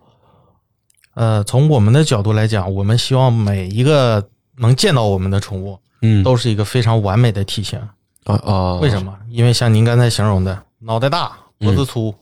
[1.15, 4.25] 呃，从我们的角度来讲，我们希望每一个
[4.59, 7.79] 能见到我们的宠物嗯都是一个非常完美的体型。
[8.25, 9.13] 啊啊，为什么？
[9.29, 12.15] 因为像您刚才形容的，脑袋大、脖子粗、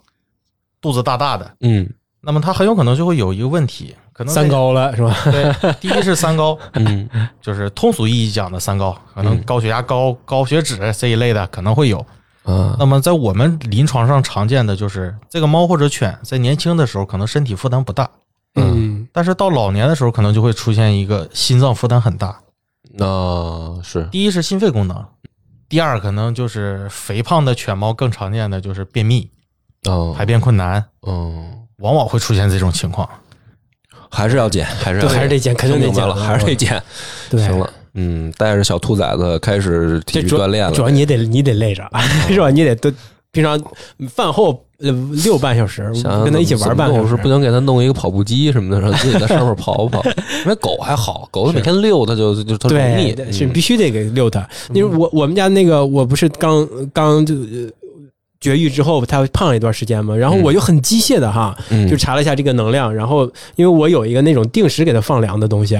[0.80, 1.88] 肚子大大的，嗯
[2.24, 5.16] 那么它很有可能就会有一个问题，可能三高了是吧？
[5.24, 7.08] 对，第一是三高， 嗯。
[7.40, 11.98] 就是通俗意义讲的三高，可能高血压、高高血脂这一类的可能会有。
[12.44, 12.74] 啊。
[12.78, 18.08] 那么在我们临床上常见的就是这个猫或者犬在年轻的时候可能身体负担不大，
[18.54, 22.40] 嗯，但是到老年的时候可能就会出现一个心脏负担很大。
[22.98, 24.08] 啊是。
[24.10, 25.04] 第一是心肺功能，
[25.68, 29.30] 第二可能就是肥胖的犬猫更常见的就是便秘、
[29.84, 30.14] 哦。
[30.16, 33.08] 排便困难，嗯，往往会出现这种情况。
[34.10, 36.80] 还是要减，还是要还是得减肯定得减了，还是得减。
[37.28, 41.82] 对，行了，嗯，带着小兔崽子开始体育锻炼了，主要你得你得累着，
[42.30, 42.48] 是吧？
[42.48, 42.92] 你得都
[43.32, 43.60] 平常
[44.08, 44.92] 饭后呃
[45.24, 45.82] 六半小时
[46.24, 47.28] 跟他一起玩半小时不。
[47.28, 50.00] 能给他弄一个跑步机什么的，让自己在上面跑跑。
[50.44, 54.48] 因为狗还好，狗每天遛它就就它容易对，，是嗯必须得给遛它。
[54.72, 57.68] 因为我我们家那个我不是刚刚就呃
[58.44, 61.88] 绝育之后，它胖了一段时间嘛，然后我就很机械的哈，嗯。
[61.88, 63.24] 就查了一下这个能量，然后
[63.56, 65.76] 因为我有一个那种定时给它放粮的东西，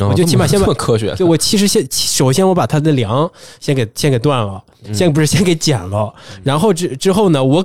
[0.00, 4.94] 哦我就起码先把这么科学， 就我其实先首先我把它的粮先给先给断了，嗯。
[4.94, 6.10] 先不是先给剪了，
[6.42, 7.62] 然后之之后呢，我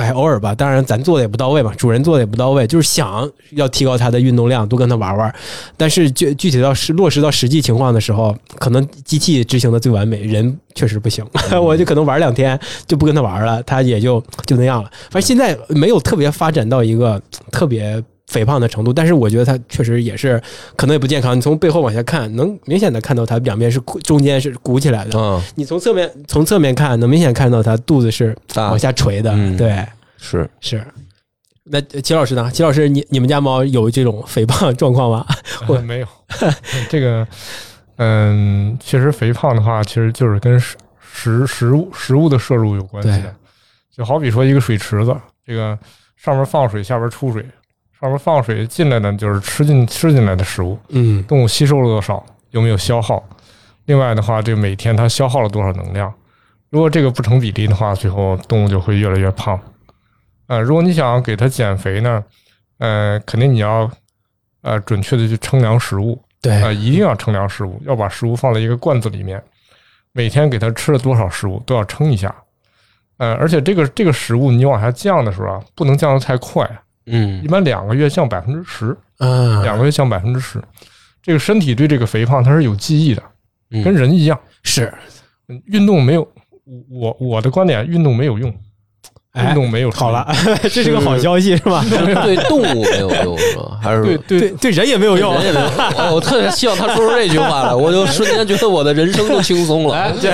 [0.00, 5.34] 哎偶尔吧，当然咱做的也不到位嘛，主人做的也不到位，就是想要提高它的运动量，多跟它玩玩，
[5.76, 11.24] 但是具具体到实落实到实际情况的时候，可能机器执行的最完美，人确实不行，
[11.62, 14.90] 我就可能玩两天就不跟它玩了，它也就就那样了。
[15.10, 17.20] 反正现在没有特别发展到一个
[17.52, 18.02] 特别。
[18.30, 20.40] 肥胖的程度，但是我觉得它确实也是
[20.76, 21.36] 可能也不健康。
[21.36, 25.18] 你从背后往下看，能明显的看到它两边是中间是鼓起来的。
[25.18, 29.32] 嗯，你从侧面从侧面看，能明显看到它肚子是往下垂的。
[29.32, 29.84] 嗯对，
[30.16, 30.86] 是是。
[31.64, 32.50] 那齐老师呢？
[32.52, 35.26] 齐老师，你你们家猫有这种肥胖状况吗？
[35.66, 36.06] 我 没有
[36.88, 37.26] 这个，
[37.96, 40.76] 嗯，确实肥胖的话，其实就是跟食
[41.12, 43.34] 食食物食物的摄入有关系对的。
[43.96, 45.14] 就好比说一个水池子，
[45.44, 45.78] 这个
[46.16, 47.44] 上面放水，下边出水，
[48.00, 53.22] 上面放水进来的就是吃进吃进来的食物，嗯动物吸收了多少，有没有消耗？
[53.84, 56.12] 另外的话，这每天它消耗了多少能量？
[56.70, 59.60] 如果这个不成比例的话，最后动物就会越来越胖。
[60.46, 62.24] 呃，如果你想给它减肥呢，
[62.78, 63.90] 呃，肯定你要
[64.62, 69.42] 呃准确的去称量食物，对呃，一定要称量食物，要把食物放在一个罐子里面，
[70.12, 72.34] 每天给它吃了多少食物都要称一下。
[73.18, 76.64] 呃，而且这个这个食物你往下降的时候啊，不能降得太快，
[77.10, 80.62] 嗯一般两个月降百分之十，嗯，两个月降百分之十。
[81.22, 83.22] 这个身体对这个肥胖它是有记忆的，
[83.70, 84.38] 嗯跟人一样。
[84.62, 84.92] 是
[85.48, 86.26] 嗯运动没有，
[86.88, 88.54] 我我的观点，运动没有用，哎
[89.34, 90.26] 运动没有好了，
[90.72, 91.84] 这是个好消息是吧？
[91.88, 93.78] 对动物没有用是吧？
[93.80, 95.66] 还是对对对对人也没有用人，也没有
[95.96, 99.94] 哦我特别希望他说出这句话来，我就瞬间觉得我的人生就轻松了。
[99.94, 100.32] 哎对，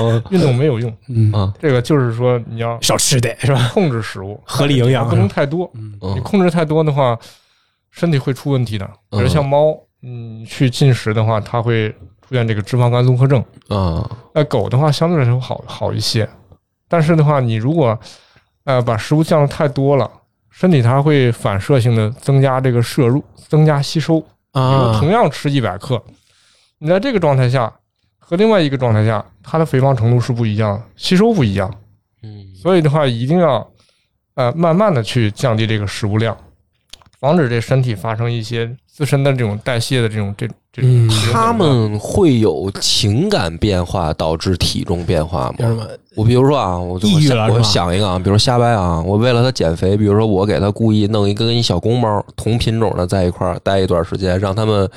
[0.00, 0.94] 嗯运动没有用。
[1.08, 3.70] 嗯，啊这个就是说你要少吃点是吧？
[3.72, 5.70] 控制食物，合理营养不能太多。
[5.74, 7.18] 嗯你控制太多的话，
[7.90, 8.84] 身体会出问题的。
[9.10, 11.88] 比如嗯像猫，嗯，去进食的话，它会
[12.28, 13.42] 出现这个脂肪肝综合症。
[13.68, 16.28] 啊那狗的话相对来说好好一些，
[16.88, 17.98] 但是的话，你如果
[18.64, 20.10] 呃把食物降的太多了，
[20.50, 24.24] 身体它会反射性的增加这个摄入，增加吸收。
[24.52, 26.00] 啊同样吃一百克，
[26.78, 27.72] 你在这个状态下
[28.18, 31.72] 和另外一个状态下，它的肥胖程度是不一样的，吸收不一样。
[32.22, 33.68] 嗯所以的话，一定要
[34.34, 36.36] 呃慢慢的去降低这个食物量，
[37.18, 40.90] 防止这身体发生一些自身的这种代谢的这种这这种。
[40.90, 45.54] 嗯他们会有情感变化导致体重变化吗？
[45.58, 45.84] 什么？
[46.14, 54.88] 我比如说啊，我就抑郁想我想一个啊，比如瞎掰啊，我为了他减肥，比如说我给他故意弄一个跟一小公猫同品种的在一块儿待一段时间，让他们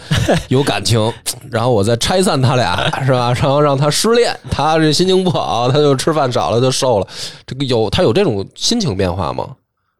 [0.49, 1.11] 有感情，
[1.49, 3.33] 然后我再拆散他俩，是吧？
[3.41, 7.07] 然后让他失恋，他这心情不好，他就吃饭少了就瘦了，
[7.47, 9.47] 这个有他有这种心情变化吗？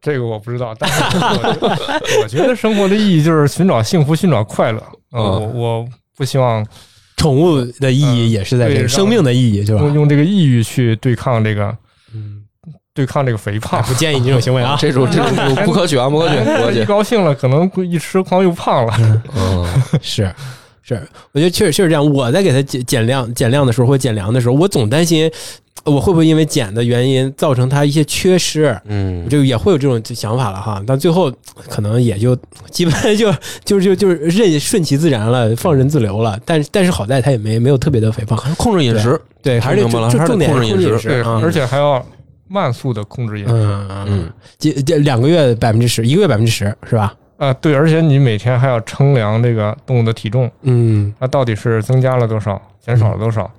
[0.08, 1.78] 这个我不知道，但是我
[2.24, 4.82] 我觉得生活的意义就是寻找幸福，寻找快乐。
[5.12, 6.66] 我我不希望
[7.18, 9.82] 宠物的意义也是在这生命的意义是吧？
[9.82, 11.76] 用用这个抑郁去对抗这个
[12.16, 12.42] 嗯，
[12.94, 13.84] 对抗这个肥胖。
[13.84, 14.78] 不建议你这种行为啊。
[14.80, 16.86] 这种这种不可取啊， 不可取，不可一取。
[16.86, 19.22] 高兴了，可能一吃狂又胖了。
[19.36, 19.68] 嗯
[20.02, 20.34] 是
[20.84, 20.96] 是，
[21.34, 22.14] 我觉得确实确实这样。
[22.14, 25.30] 我在给它减减量减量的时候或减粮的时候，我总担心
[25.86, 28.78] 我会不会因为减的原因造成它一些缺失。
[28.86, 31.32] 嗯，就也会有这种想法了哈，但最后
[31.70, 32.36] 可能也就
[32.70, 33.32] 基本上就
[33.64, 36.40] 就就就是任顺其自然了，放任自流了。
[36.46, 39.20] 但但是好在它也没没有特别的肥胖，还是控制饮食。
[39.42, 42.06] 对，还是重重点控制饮食而且还要
[42.48, 43.54] 慢速的控制饮食。
[43.54, 47.14] 嗯嗯嗯，这这两个月百分之十，一个月百分之十是吧？
[47.38, 53.50] 啊，对，而且你每天还要称量这个动物的体重，嗯，它到底是增加了多少，减少了多少。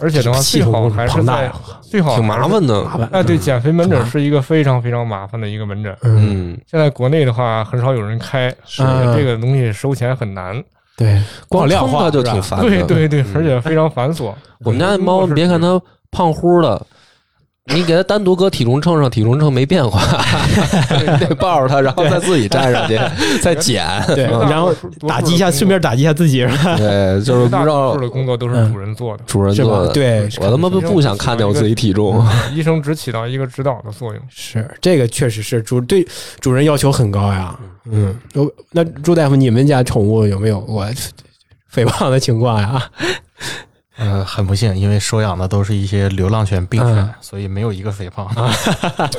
[0.00, 1.50] 而且的话，最好还是在
[1.82, 2.84] 最好挺麻烦的。
[3.10, 5.96] 哎，对，减肥门诊是一个非常非常麻烦的一个门诊。
[6.02, 8.82] 嗯，嗯，现在国内的话，很少有人开，是
[9.16, 10.62] 这个东西收钱很难。
[10.96, 12.60] 对，光量化就挺烦。
[12.60, 14.32] 对对对，嗯而且非常繁琐。
[14.64, 15.80] 我们家的猫，别看它
[16.10, 16.86] 胖乎的，
[17.74, 20.00] 你给它单独搁体重秤上，体重秤没变化，
[21.00, 22.98] 你得抱着它，然后再自己站上去，
[23.42, 23.86] 再减。
[24.08, 24.74] 对，嗯然后
[25.06, 26.76] 打击一下，顺便打击一下自己是吧？
[26.76, 29.92] 对，就是不知道的工作都是主人做的，主人做的。
[29.92, 32.26] 对，我他妈不不想看见我自己体重。
[32.54, 34.22] 医生只起到一个指导的作用。
[34.30, 36.06] 是这个确实是主对
[36.40, 37.58] 主人要求很高呀。
[37.90, 38.14] 嗯，
[38.72, 40.86] 那朱大夫，你们家宠物有没有过
[41.68, 42.82] 肥胖的情况呀？
[43.98, 48.24] 呃，很不幸，因为收养的都是一些流浪犬、病犬，嗯所以没有一个肥胖。
[48.26, 48.54] 啊，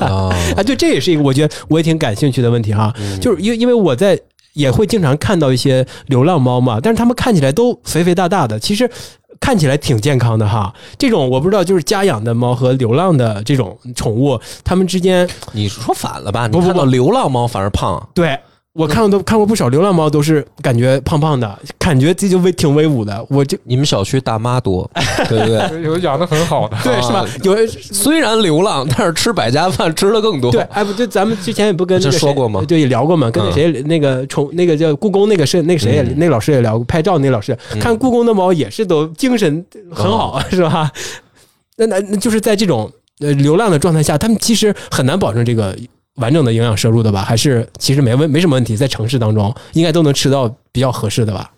[0.56, 2.92] 啊，对，这也是一个我觉得我也挺感兴趣的问题哈。
[2.98, 4.18] 嗯就是因为因为我在
[4.54, 8.90] 也会经常看到一些流浪猫嘛，但是它们看起来都肥肥大大的，其实
[9.38, 10.74] 看起来挺健康的哈。
[10.98, 16.46] 这种我不知道，就是家养的猫和流浪的这种宠物，它们之间你说反了吧？
[16.46, 18.38] 你看到流浪猫反而胖，对。
[18.72, 23.26] 我看过都看过不少流浪猫，都是感觉胖胖的，感觉自己就威挺威武的。
[23.28, 24.88] 我就你们小区大妈多，
[25.28, 25.82] 对不对？
[25.82, 27.26] 有养的很好的，对是吧？
[27.42, 30.52] 有虽然流浪，但是吃百家饭吃的更多。
[30.52, 40.88] 对，哎不就咱们之前也不跟这说过吗对，也聊过嘛，跟那嗯谁那个宠那个叫故宫那个是那个谁也嗯那个老师也聊过，拍照那老师嗯看故宫的猫也是都精神很好，是吧？
[41.76, 45.76] 那那那就是在这种呃流浪的状态下，他们其实很难保证这个
[46.20, 47.22] 完整的营养摄入的吧？
[47.22, 51.50] 还是其实没问没什么问题，在城市当中应该都能吃到比较合适的吧？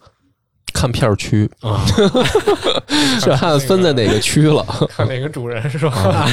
[0.72, 1.84] 看片儿区，啊，
[3.20, 4.64] 是 看分在哪个区了。
[4.88, 6.26] 看哪个主人是吧？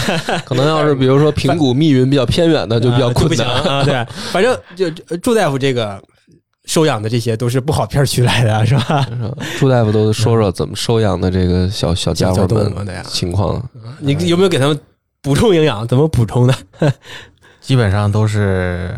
[0.45, 3.55] 可能要是比如说平谷密云比较偏远的，就比较困不行难。
[3.63, 3.84] 啊。
[3.84, 6.01] 对，反正就呃朱大夫这个
[6.65, 9.05] 收养的这些都是不好片儿区来的，是吧？
[9.59, 13.61] 朱大夫都说说怎么收养的这个小小家伙小动物们的呀，情况。
[13.99, 14.80] 你有没有给他们
[15.21, 15.86] 补充营养？
[15.86, 16.55] 怎么补充的？
[17.70, 18.97] 基本上都是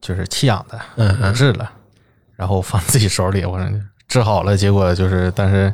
[0.00, 1.70] 就是弃养的，嗯能治了，
[2.34, 3.68] 然后放自己手里，我说
[4.08, 5.70] 治好了，结果就是，但是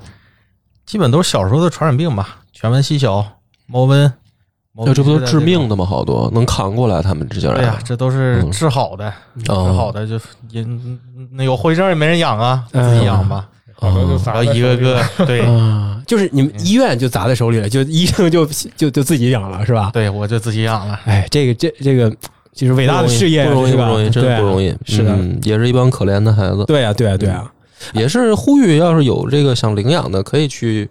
[0.84, 3.24] 基本都是小时候的传染病吧，犬瘟细小、
[3.66, 4.10] 猫瘟，
[4.74, 5.24] 那这不都？
[5.24, 5.84] 致命的吗？
[5.84, 7.58] 好多能扛过来，他们这些人。
[7.58, 8.50] 对呀、这都是嗯。
[8.50, 9.14] 治好的，
[9.44, 10.18] 治哦好的就
[10.48, 10.66] 也
[11.30, 13.48] 那有后遗症也没人养啊，自己养吧，
[13.80, 18.46] 然后一个个对啊，就是你们医院就砸在手里了，就医生就
[18.76, 19.90] 就就自己养了，是吧？
[19.92, 20.98] 对，我就自己养了。
[21.04, 22.10] 哎，这个这这个
[22.54, 24.74] 就是伟大的事业，不容易，不容易，真不容易。
[24.84, 26.64] 是的嗯也是一帮可怜的孩子。
[26.66, 27.50] 对啊，对啊，对啊，
[27.92, 30.88] 也是呼吁，要是有这个想领养的，可以去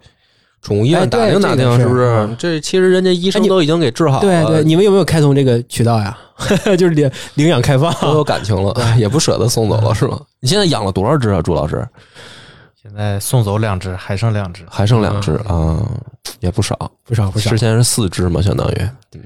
[0.62, 2.36] 宠物医哎院打听打听，这个是是不是嗯？
[2.38, 6.18] 这其实人家医生都已经给治好了，对啊对，你们有没有开通这个渠道呀？
[6.78, 10.20] 就是领领养开放，都有感情了， 也不舍得送走了，是吗？
[10.40, 11.88] 你现在养了多少只啊，朱老师？
[12.82, 14.66] 现在送走两只，还剩两只。
[14.70, 15.80] 还剩两只啊，
[16.40, 16.76] 也不少。
[17.04, 19.22] 不少不少之，前是四只嘛，相当于，嗯，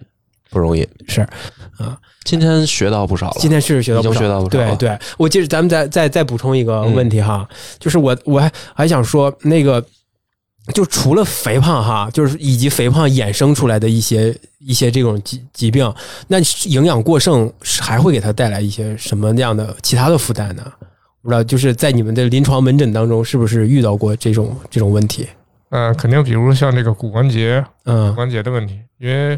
[0.50, 0.88] 不容易。
[1.08, 1.22] 是
[1.78, 1.98] 啊。
[2.26, 7.48] 今天学到不少了，今天是学到不少已经学到不少了对对，我接着咱们再再再补充一个问题哈，
[7.80, 9.84] 就是我我还还想说那个。
[10.74, 15.94] 就除了肥胖哈，就是以及肥胖衍生出来的一些一些这种疾疾病，
[16.28, 20.64] 那营养过剩是还会给它带来一些什么样的其他的负担呢？
[21.26, 25.28] 不知道，就是在你们的临床门诊当中，是不是遇到过这种这种问题？
[25.72, 29.32] 嗯、肯定比如像这个骨关节、骨嗯，关节的问题，因为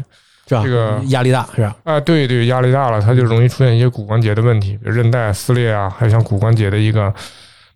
[0.46, 0.62] 是吧？
[0.62, 1.74] 这个压力大是吧？
[1.84, 7.10] 啊，对对，压力大了，它就容易出现一些骨关节的问题，比如韧带撕裂啊，还有像骨关节的一个，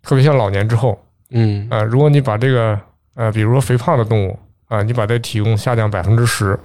[0.03, 0.95] 特别像老年之后，
[1.31, 2.79] 嗯啊，如果你把这个
[3.15, 4.37] 呃，比如说肥胖的动物
[4.67, 6.57] 啊，你把它体重下降百分之十，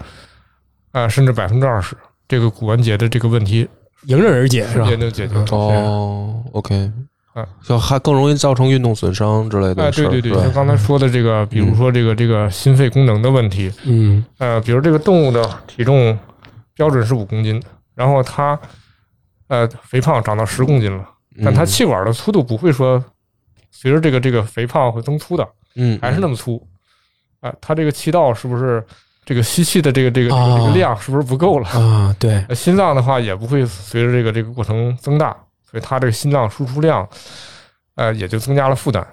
[0.92, 1.96] 啊，甚至百分之二十，
[2.28, 3.66] 这个骨关节的这个问题
[4.06, 4.84] 迎刃而解是吧？
[4.86, 5.46] 瞬间就解决了。
[5.50, 6.92] 哦，OK，
[7.38, 14.24] 啊，就还更容易造成运动损伤之类哎，的哎，对对对，像刚才说的这个，比如说这个这个心肺功能的问题，嗯。
[14.38, 16.18] 呃，比如这个动物的体重
[16.74, 17.62] 标准是五公斤，
[17.94, 18.58] 然后它
[19.48, 21.04] 呃肥胖长到十公斤了，
[21.44, 23.02] 但它嗯气管的粗度不会说
[23.70, 26.60] 随着这个这个肥胖会增粗的，嗯还是那么粗。
[27.40, 28.84] 啊、它这个气道是不是
[29.24, 31.68] 这个吸气的这个这个这个哦这个量是不是不够了？
[31.68, 35.36] 啊，对，呃心脏的话也不会随着这个这个过程增大，
[35.70, 37.06] 所以它这个心脏输出量
[37.96, 39.06] 呃也就增加了负担。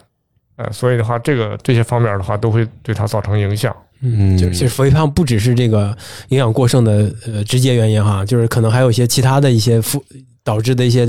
[0.58, 3.76] 呃，所以的话，这个这些方面的话，都会对它造成影响。
[4.02, 5.96] 嗯就其实肥胖不只是这个
[6.28, 10.04] 营养过剩的呃直接原因哈，就是可能还有一些其他的一些负
[10.44, 11.06] 导致的一些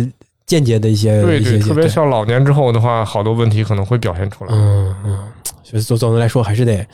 [0.46, 4.52] 间接的一些对对，一些特别像老年之后的话，好多问题可能会表现出来。
[4.52, 5.28] 嗯嗯，
[5.62, 6.86] 所以总总的来说还是得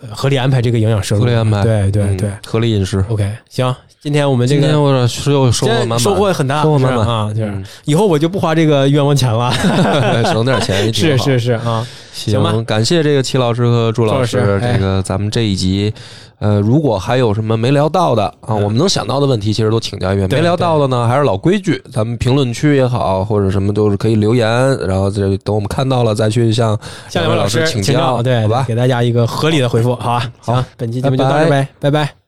[0.00, 3.04] 呃合理安排这个营养摄入，合理安排嗯对对对合理饮食。
[3.08, 7.06] ，OK，行，今天我们这个今天我是又收获满满，收获很大，收获满满。
[7.06, 7.50] 啊，就是。
[7.52, 9.52] 嗯以后我就不花这个冤枉钱了，
[10.32, 11.24] 省点钱是好。
[11.24, 15.94] 是是啊，行吧，感谢这个齐老师和朱老师这个咱们这一集，
[16.40, 20.28] 呃，如果还有什么没聊到的啊，我们能想到的问题，其实都请教一遍。
[20.30, 24.48] 没聊到的呢，还是老规矩，咱们评论区也好，或者什么都是可以留言，
[24.80, 26.76] 然后这等我们看到了再去向
[27.08, 28.64] 向两位老师请请教，对，好吧？
[28.66, 30.32] 给大家一个合理的回复，好吧？
[30.40, 32.21] 好行，本期节目就到这儿呗，拜拜。